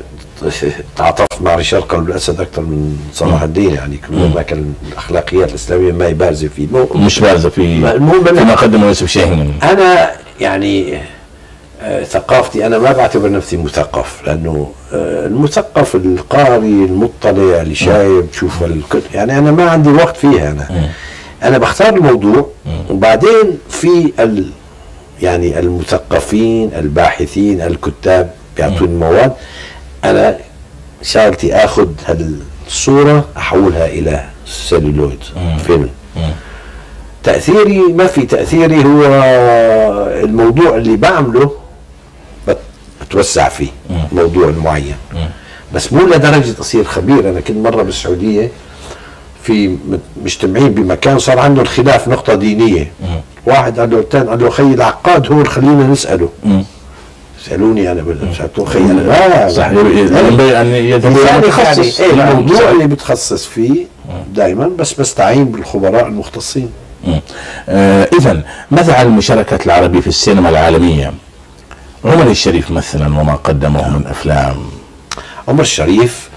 [0.98, 3.74] تعاطفت مع رشاد قلب الأسد أكثر من صلاح الدين.
[3.74, 7.62] يعني كل ما كان الأخلاقيات الإسلامية ما هي بارزة فيه مو- مش بارزة في
[7.96, 9.54] المهم أنا- فيما قدمه يوسف شاهين.
[9.64, 10.12] أنا
[10.42, 11.02] يعني آه،
[12.04, 12.66] ثقافتي.
[12.66, 19.38] أنا ما بعتبر نفسي مثقف لأنه آه، المثقف القاري المطلع اللي شايف بشوف الكتب يعني
[19.38, 20.90] أنا ما عندي وقت فيها أنا.
[21.44, 22.48] أنا بختار الموضوع
[22.90, 24.50] وبعدين في ال
[25.22, 29.34] يعني المثقفين الباحثين الكتاب بيعطوني مواد.
[30.04, 30.38] أنا
[31.02, 35.20] شغلتي آخذ هالصورة أحولها إلى سيلولويد
[35.68, 35.90] فيلم.
[37.24, 39.06] تأثيري ما في تأثيري هو
[40.24, 41.52] الموضوع اللي بعمله
[43.02, 43.68] بتوسع فيه
[44.12, 44.96] موضوع معين.
[45.74, 47.30] بس مو لدرجة أصير خبير.
[47.30, 48.52] أنا كنت مرة بالسعودية
[49.44, 49.78] في
[50.24, 52.92] مجتمعين بمكان صار عندهم خلاف نقطة دينية.
[53.46, 56.30] واحد قال له الثاني قال له خي العقاد هون خلينا نسأله.
[57.46, 61.50] سألوني أنا بال- سألته خي أنا ما صح ينبغي يتم يعني يعني
[62.00, 62.68] إيه نعم، الموضوع صح.
[62.68, 63.86] اللي بتخصص فيه
[64.36, 66.70] دائما بس بستعين بالخبراء المختصين.
[68.20, 71.14] إذا ماذا عن المشاركة العربية في السينما العالمية؟
[72.06, 74.56] عمر الشريف مثلا وما قدمه من أفلام.
[75.48, 76.30] عمر الشريف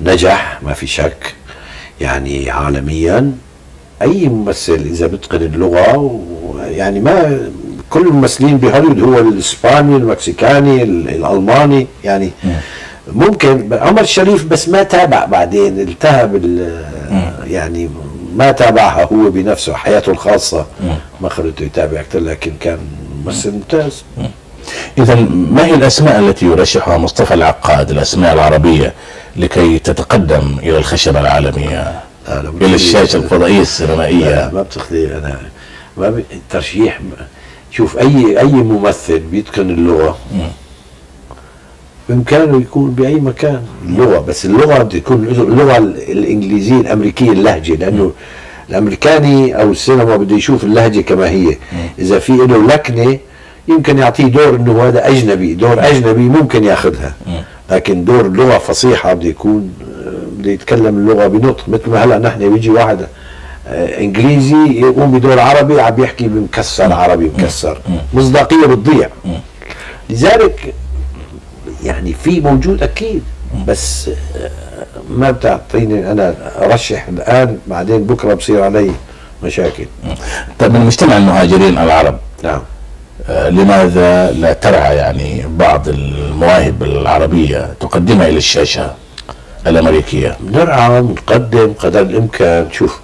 [0.00, 1.34] نجح ما في شك
[2.00, 3.32] يعني عالميا.
[4.02, 6.20] أي ممثل إذا بيتقن اللغة
[6.60, 7.40] يعني ما
[7.90, 12.30] كل الممثلين بهوليوود هو الإسباني المكسيكاني ال- الألماني يعني
[13.12, 13.68] ممكن.
[13.72, 16.82] عمر الشريف بس ما تابع بعدين التهى بال
[17.46, 17.90] يعني
[18.36, 20.66] ما تابعها هو بنفسه حياته الخاصة.
[21.20, 22.78] ما خلته يتابع أكثر لكن كان
[23.24, 24.04] ممثل ممتاز.
[24.98, 25.14] إذا
[25.50, 28.92] ما هي الأسماء التي يرشحها مصطفى العقاد الأسماء العربية
[29.36, 35.38] لكي تتقدم إلى الخشبة العالمية؟ لا، لا، إلى الشاشة الفضائية لا السينمائية ما بتخلي أنا
[35.96, 36.24] ما بي...
[36.32, 37.00] الترشيح
[37.70, 40.18] شوف اي أي ممثل بيتقن اللغة
[42.08, 48.12] بإمكانه يكون بأي مكان اللغة بس اللغة بده تكون اللغة ال- الإنجليزية الأمريكية اللهجة لأنه
[48.70, 51.56] الأمريكاني أو السينما بده يشوف اللهجة كما هي.
[51.98, 53.18] إذا في له لكنة
[53.68, 57.14] يمكن يعطيه دور إنه هذا أجنبي دور أجنبي ممكن ياخذها.
[57.70, 59.70] لكن دور لغه فصيحة بده يكون
[60.38, 63.06] بده يتكلم اللغة بنطق مثل ما هلأ نحن بيجي واحد
[63.68, 67.78] آه، إنجليزي يقوم بدور عربي عم يحكي بمكسر عربي مكسر.
[68.14, 69.08] مصداقية بتضيع.
[70.10, 70.74] لذلك
[71.84, 73.22] يعني في موجود أكيد
[73.68, 74.50] بس آه،
[75.10, 78.90] ما بتعطيني أنا ارشح الآن بعدين بكرة بصير علي
[79.44, 79.86] مشاكل.
[80.58, 82.60] طيب من مجتمع المهاجرين العرب نعم.
[83.28, 88.94] لماذا لا ترعى يعني بعض المواهب العربية تقدمها إلى الشاشة
[89.66, 92.68] الأمريكية؟ نرعى نقدم قدر الإمكان.
[92.72, 93.00] شوف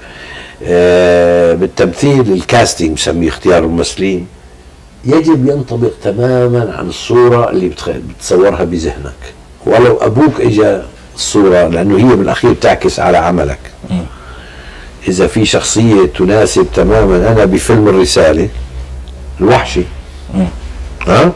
[0.64, 4.26] آه بالتمثيل الكاستنج بسميه اختيار الممثلين
[5.04, 9.20] يجب ينطبق تماما عن الصورة اللي بتصورها بذهنك.
[9.66, 10.78] ولو أبوك اجى
[11.14, 13.58] الصورة لأنه هي بالأخير بتعكس على عملك.
[15.08, 18.48] إذا في شخصية تناسب تماما أنا بفيلم الرسالة
[19.40, 19.82] الوحشي
[21.06, 21.32] ها؟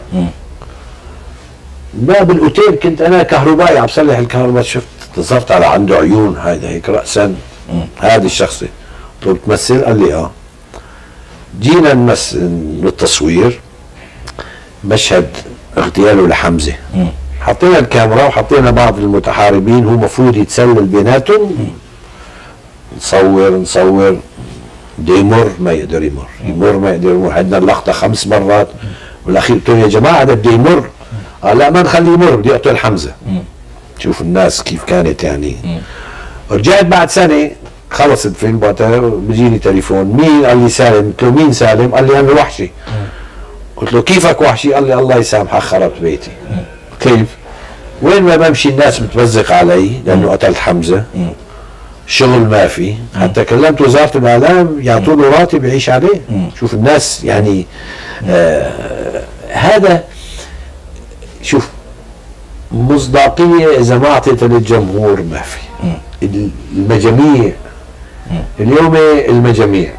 [2.03, 4.87] ما بالاوتيل كنت أنا كهربائي عم صلح الكهرباء شفت
[5.19, 7.35] نظرت على عنده عيون هيدا هيك راسا.
[7.99, 10.31] هذه الشخصيه قلت له بتمثل قال لي آه.
[11.61, 12.49] جينا نمثل
[12.83, 13.61] بالتصوير
[14.85, 15.29] مشهد
[15.79, 16.75] اغتياله لحمزة.
[17.41, 21.71] حطينا الكاميرا وحطينا بعض المتحاربين هو مفروض يتسلل بيناتهم.
[22.97, 24.17] نصور نصور.
[24.99, 26.27] بده يمر ما يقدر يمر.
[26.45, 27.33] يمر ما يقدر يمر.
[27.33, 28.69] عندنا اللقطة خمس مرات.
[29.27, 30.89] والأخير قلت يا جماعة ده بده يمر.
[31.43, 33.13] قال لا ما نخليه يمر بدي اقتل حمزة.
[33.99, 35.57] شوف الناس كيف كانت يعني.
[36.51, 37.51] رجعت بعد سنة
[37.91, 40.05] خلص الفيلم وقتها بيجيني تليفون.
[40.05, 42.71] مين قال لي سالم؟ قلت له مين سالم؟ قال لي أنا وحشي.
[43.77, 46.31] قلت له كيفك وحشي؟ قال لي الله يسامحك خربت بيتي.
[47.01, 47.27] كيف؟
[48.03, 51.05] وين ما بمشي الناس بتمزق علي لأنه قتلت حمزة.
[52.07, 52.95] شغل ما في.
[53.21, 56.21] حتى كلمت وزارة الإعلام يعطوا له راتب يعيش عليه.
[56.61, 57.67] شوف الناس يعني
[58.29, 60.05] آه هذا
[61.43, 61.69] شوف
[62.73, 65.59] مصداقية اذا ما اعطيتها للجمهور ما في.
[66.77, 67.53] المجاميع.
[68.61, 68.97] اليوم
[69.29, 69.93] المجاميع.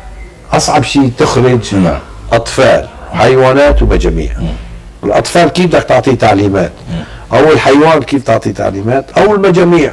[0.53, 1.99] أصعب شيء تخرج نعم.
[2.31, 4.31] أطفال حيوانات ومجاميع.
[5.03, 6.71] الأطفال كيف بدك تعطيه تعليمات؟
[7.33, 9.91] أو الحيوان كيف تعطيه تعليمات؟ أو المجاميع.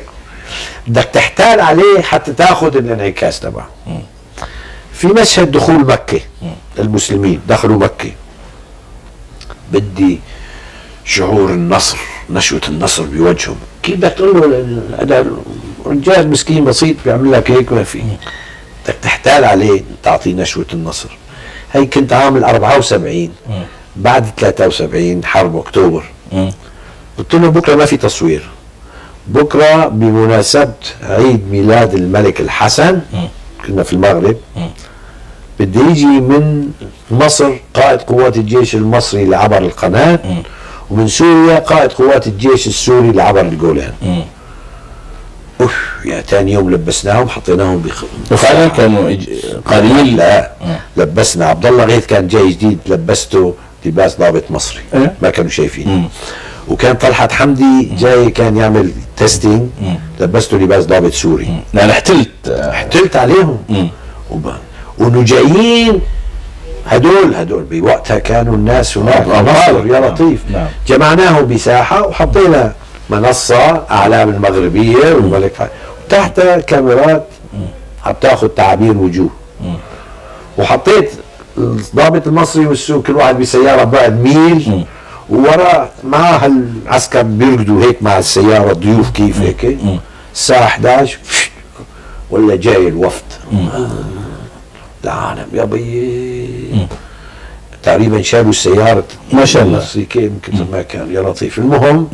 [0.87, 3.69] بدك تحتال عليه حتى تاخذ الانعكاس تبعه
[4.93, 6.21] في مشهد دخول مكة
[6.79, 8.11] المسلمين دخلوا مكة.
[9.73, 10.21] بدي
[11.05, 11.99] شعور النصر
[12.31, 13.57] نشوة النصر بوجههم.
[13.83, 15.27] كيف بدك تقول له هذا
[15.87, 18.03] رجال مسكين بسيط بيعمل لك هيك ما في؟
[18.85, 21.09] بدك تحتال عليه تعطيه نشوة النصر.
[21.73, 23.33] هي كنت عامل 74
[23.97, 26.05] بعد 73 حرب أكتوبر.
[27.19, 28.49] قلت له بكرة ما في تصوير.
[29.27, 30.73] بكرة بمناسبة
[31.03, 33.01] عيد ميلاد الملك الحسن
[33.67, 34.37] كنا في المغرب.
[35.61, 36.71] بده يجي من
[37.11, 40.19] مصر قائد قوات الجيش المصري اللي عبر القناه
[40.91, 43.93] ومن سوريا قائد قوات الجيش السوري اللي عبر الجولان
[45.61, 48.05] أوف يا ثاني يوم لبسناهم حطيناهم بخ...
[48.33, 49.17] وفعلا كانوا
[49.67, 50.51] قادمين لا
[50.97, 51.47] لبسنا.
[51.47, 53.55] عبد الله غيث كان جاي جديد لبسته
[53.85, 54.81] لباس ضابط مصري.
[54.95, 56.09] إيه؟ ما كانوا شايفين
[56.69, 59.69] وكان طلحت حمدي جاي كان يعمل testing
[60.21, 61.49] لبسته لباس ضابط سوري.
[61.75, 62.49] يعني احتلت.
[62.49, 63.59] احتلت عليهم.
[64.99, 66.01] وانه جايين
[66.87, 67.63] هدول هدول.
[67.63, 69.17] بوقتها كانوا الناس هناك.
[69.17, 69.45] أبطال.
[69.45, 70.05] مصر يا نعم.
[70.05, 70.41] لطيف.
[70.53, 70.67] نعم.
[70.89, 72.73] جمعناهم بساحة وحطينا
[73.11, 75.71] منصة أعلام المغربية والملك
[76.07, 77.27] وتحتها كاميرات
[78.05, 79.29] عم تاخذ تعابير وجوه.
[80.59, 81.11] وحطيت
[81.59, 84.85] الضابط المصري والسوري كل واحد بسيارة بعد ميل.
[85.31, 89.79] ووراء مع هالعسكر بيرقدوا هيك مع السيارة ضيوف كيف هيك؟
[90.35, 91.19] الساعة 11
[92.31, 93.23] ولا جاي الوفد.
[95.05, 96.89] العالم يا بيي
[97.83, 99.05] تقريبا شالوا السيارة.
[99.33, 99.85] ما شاء الله.
[100.11, 101.59] كثر ما كان يا لطيف.
[101.59, 102.09] المهم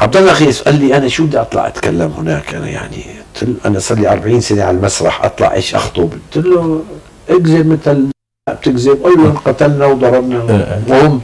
[0.00, 3.04] عبد الله خيس قال لي أنا شو بدي أطلع أتكلم هناك؟ أنا يعني
[3.34, 6.82] قلت له أنا صار لي 40 سنة على المسرح أطلع إيش أخطب؟ قلت له
[7.28, 8.06] اكذب مثل
[8.48, 11.20] بتكذب لهم قتلنا وضربنا المهم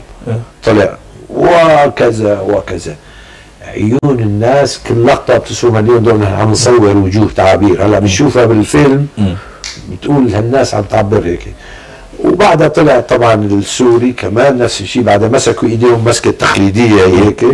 [0.65, 0.97] طلع.
[1.29, 2.95] وكذا وكذا.
[3.67, 7.85] عيون الناس كل لقطه بتسوى مليون دولار نحن عم نصور وجوه تعابير.
[7.85, 9.07] هلا بنشوفها بالفيلم.
[9.91, 11.53] بتقول هالناس عم تعبر هيك.
[12.23, 17.45] وبعدها طلع طبعا السوري كمان نفس الشيء بعدها مسكوا إيديهم مسكة تقليدية هيك.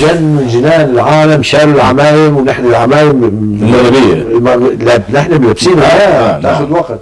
[0.00, 4.12] جن جنان العالم شالوا العمايم ونحن العمايم المغربية.
[4.14, 6.72] المغ- لا نحن لابسينها آه، تاخذ نعم.
[6.72, 6.98] وقت.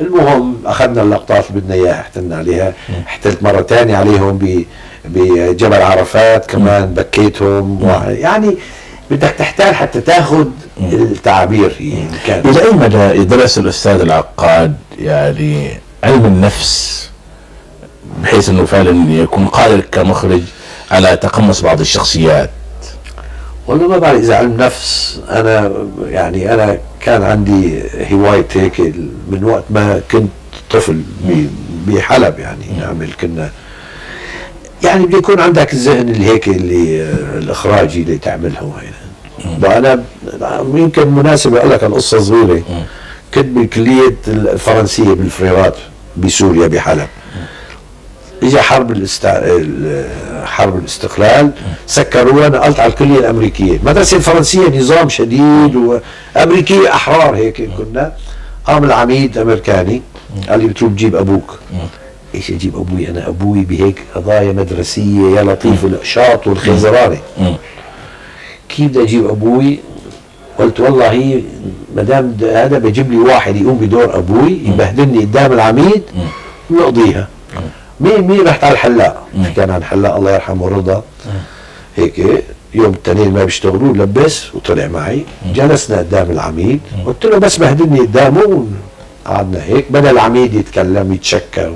[0.00, 2.72] المهم أخذنا اللقطات اللي بدنا إياها احتلنا عليها.
[3.06, 4.62] احتلت مرة ثانية عليهم
[5.04, 7.78] بجبل عرفات كمان بكيتهم.
[8.08, 8.56] يعني
[9.10, 10.46] بدك تحتال حتى تاخذ
[10.82, 11.72] التعابير
[12.26, 12.48] كان.
[12.48, 15.70] إلى أي مدى يدرس الأستاذ العقاد يعني
[16.04, 17.04] علم النفس
[18.22, 20.42] بحيث إنه فعلا يكون قادر كمخرج
[20.90, 22.50] على تقمص بعض الشخصيات؟
[23.66, 25.72] والله ما بعرف إذا علم نفس أنا
[26.08, 28.80] يعني أنا كان عندي هواية هيك
[29.30, 30.30] من وقت ما كنت
[30.70, 31.00] طفل
[31.86, 33.50] بحلب يعني نعمل كنا.
[34.84, 37.02] يعني بده يكون عندك الذهن اللي هيك اللي
[37.38, 40.04] الإخراجي اللي تعمله هنا وأنا
[40.74, 42.62] يمكن مناسبة أقول لك القصة صغيره
[43.34, 45.76] كنت بالكلية الفرنسية بالفريرات
[46.16, 47.08] بسوريا بحلب.
[48.44, 49.24] اجى حرب الاست...
[49.24, 50.08] ال-
[50.46, 51.50] حرب الاستقلال
[51.86, 53.76] سكروها نقلت على الكلية الأمريكية.
[53.76, 55.76] المدرسة الفرنسيه نظام شديد
[56.36, 58.12] وامريكيه أحرار هيك كنا.
[58.66, 60.02] قام العميد امريكاني
[60.48, 61.58] قال لي بتروح تجيب أبوك.
[62.34, 67.18] إيش أجيب أبوي؟ أنا أبوي بهيك قضايا مدرسية يا لطيف الاشاط والخزرانة.
[68.68, 69.78] كيف بدي أجيب أبوي؟
[70.58, 71.42] قلت والله
[71.96, 76.02] ما دام هذا بجيب لي واحد يقوم بدور أبوي يبهدلني قدام العميد
[76.70, 77.28] نقضيها.
[78.00, 81.02] مين مين رحت على الحلاق؟ كان على الحلاق الله يرحمه رضا
[81.96, 85.24] هيك يوم التنين ما بيشتغلوا لبس وطلع معي.
[85.54, 86.80] جلسنا قدام العميد.
[87.06, 88.66] قلت له بس بهدلني قدامه
[89.26, 91.72] قعدنا هيك بدا العميد يتكلم يتشكى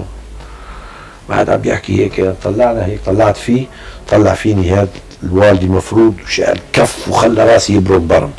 [1.29, 3.67] بعد عم بيحكي هيك طلعنا هيك طلعت فيه.
[4.11, 4.89] طلع فيني هذا
[5.23, 8.31] الوالدي المفروض وشال كف وخلى راسي يبرم برم.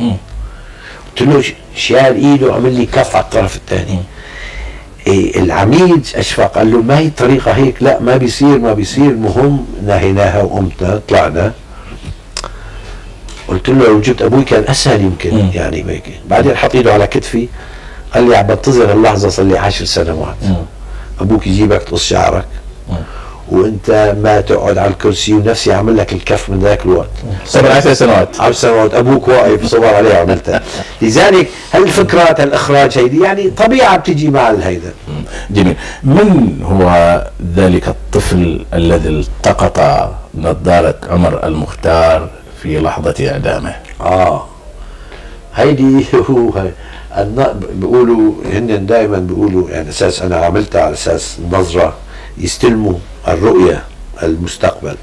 [1.10, 1.44] قلت له
[1.76, 4.00] شال ايده وعمل لي كف على الطرف الثاني
[5.36, 9.06] العميد أشفق قال له ما هي الطريقة هيك؟ لا ما بيصير ما بيصير.
[9.06, 11.54] المهم نهيناها وقمتنا طلعنا.
[13.48, 15.52] قلت له لو جبت أبوي كان أسهل يمكن مم.
[15.54, 17.48] يعني هيك بعدين حط إيده على كتفي
[18.14, 20.36] قال لي عم بنتظر اللحظة صار لي عشر سنوات.
[21.22, 22.46] أبوك يجيبك تقص شعرك.
[23.52, 27.10] وانت ما تقعد على الكرسي ونفسي عمل لك الكف من ذاك الوقت.
[27.56, 28.42] قبل عشر سنوات.
[28.42, 28.94] عشر سنوات.
[28.94, 30.62] أبوك واقف صبر عليه عملتها
[31.02, 34.94] لذلك هالفكرات الإخراج هيدي يعني طبيعة بتجي مع الهيدا
[35.50, 35.76] جميل.
[36.04, 37.24] من هو
[37.56, 39.80] ذلك الطفل الذي التقط
[40.36, 42.30] نظارة عمر المختار
[42.62, 44.46] في لحظة إعدامه؟ آه.
[45.56, 46.72] هيدي هو هي.
[47.74, 51.94] بيقولوا هن دائما بيقولوا يعني أساس أنا عملتها على أساس نظرة.
[52.40, 52.94] يستلموا
[53.28, 53.84] الرؤية
[54.24, 54.96] المستقبل.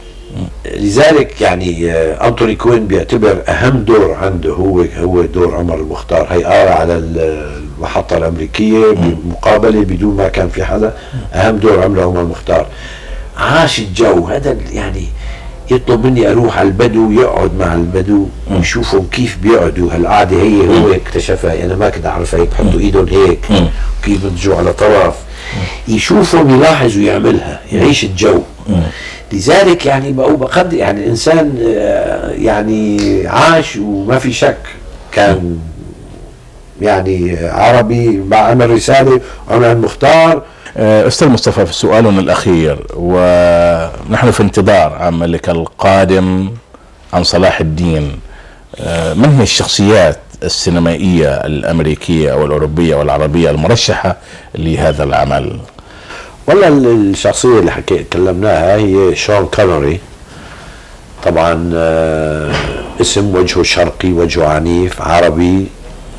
[0.76, 4.50] لذلك يعني آه، أنتوني كوين بيعتبر أهم دور عنده.
[4.52, 6.26] هو هو دور عمر المختار.
[6.30, 10.94] هي قال على ال- المحطة الأمريكية بمقابلة بدون ما كان في حدا.
[11.32, 12.66] أهم دور عمله عمر المختار.
[13.36, 14.26] عاش الجو.
[14.26, 15.04] هذا يعني
[15.70, 19.92] يطلب مني أروح على البدو يقعد مع البدو ويشوفهم كيف بيقعدوا.
[19.92, 21.64] هالقعدة هي هو اكتشفها.
[21.64, 23.38] أنا ما كنت اعرفها هيك بحطوا إيدهم هيك
[24.02, 25.14] كيف بيضجوا على طرف
[25.88, 28.42] يشوفهم يلاحظ ويعملها يعيش الجو.
[29.32, 34.56] لذلك يعني بقوا بقد يعني الإنسان آه، يعني عاش وما في شك.
[35.12, 35.58] كان
[36.82, 39.20] يعني عربي عمل رسالة
[39.50, 40.42] عمر المختار
[40.76, 46.50] آه، أستاذ مصطفى في سؤالنا الأخير ونحن في انتظار عملك القادم
[47.12, 48.20] عن صلاح الدين.
[48.80, 54.16] آه، من هي الشخصيات السينمائية الأمريكية أو الأوروبية والعربية المرشحة
[54.54, 55.58] لهذا العمل.
[56.46, 60.00] والله ال- الشخصية اللي حكي تكلمناها هي شون كونري
[61.24, 62.52] طبعا آه،
[63.00, 65.66] اسم وجهه شرقي وجهه عنيف عربي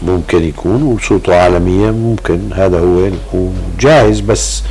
[0.03, 4.63] ممكن يكون وصوته عالمية ممكن هذا هو وجاهز بس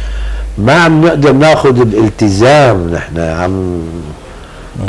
[0.59, 3.83] ما عم نقدر ناخذ الالتزام نحن عم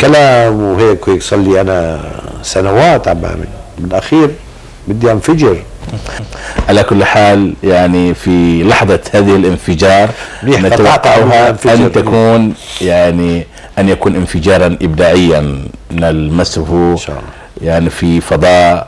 [0.01, 1.99] كلام وهيك وهيك صار لي أنا
[2.43, 3.47] سنوات عم بعمل.
[3.80, 4.30] بالاخير
[4.88, 5.57] بدي أنفجر
[6.69, 10.09] على كل حال يعني في لحظة هذه الانفجار
[10.43, 11.49] نتوقعها.
[11.65, 13.47] أن تكون يعني
[13.79, 15.61] أن يكون انفجارا إبداعيا
[15.91, 17.71] نلمسه إن شاء الله.
[17.71, 18.88] يعني في فضاء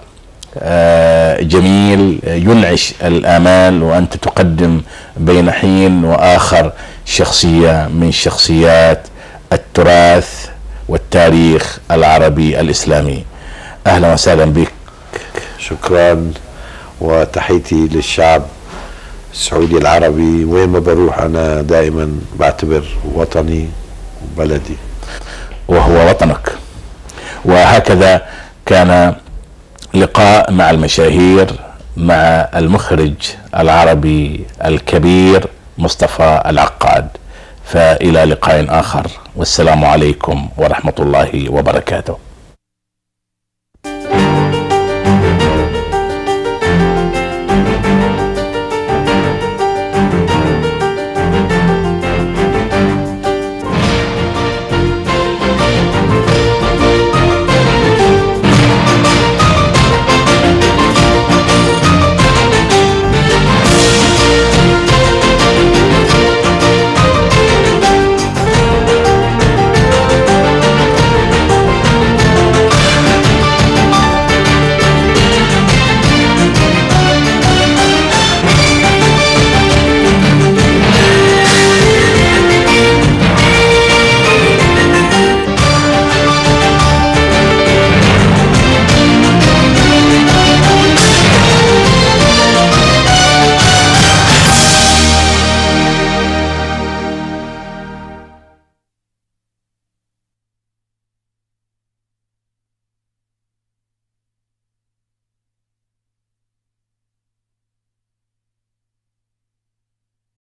[0.57, 4.81] آه، جميل آه، ينعش الآمال وأنت تقدم
[5.17, 6.71] بين حين وآخر
[7.05, 9.07] شخصية من شخصيات
[9.53, 10.45] التراث
[10.89, 13.23] والتاريخ العربي الإسلامي
[13.87, 14.71] أهلا وسهلا بك
[15.69, 16.31] شكرا
[17.01, 18.43] وتحيتي للشعب
[19.33, 20.45] السعودي العربي.
[20.45, 22.83] وين ما بروح أنا دائما بعتبر
[23.15, 23.69] وطني
[24.23, 24.77] وبلدي.
[25.67, 26.55] وهو وطنك.
[27.45, 28.21] وهكذا
[28.65, 29.15] كان
[29.93, 31.47] لقاء مع المشاهير
[31.97, 33.13] مع المخرج
[33.57, 35.47] العربي الكبير
[35.77, 37.07] مصطفى العقاد.
[37.65, 39.07] فإلى لقاء آخر.
[39.35, 42.17] والسلام عليكم ورحمة الله وبركاته.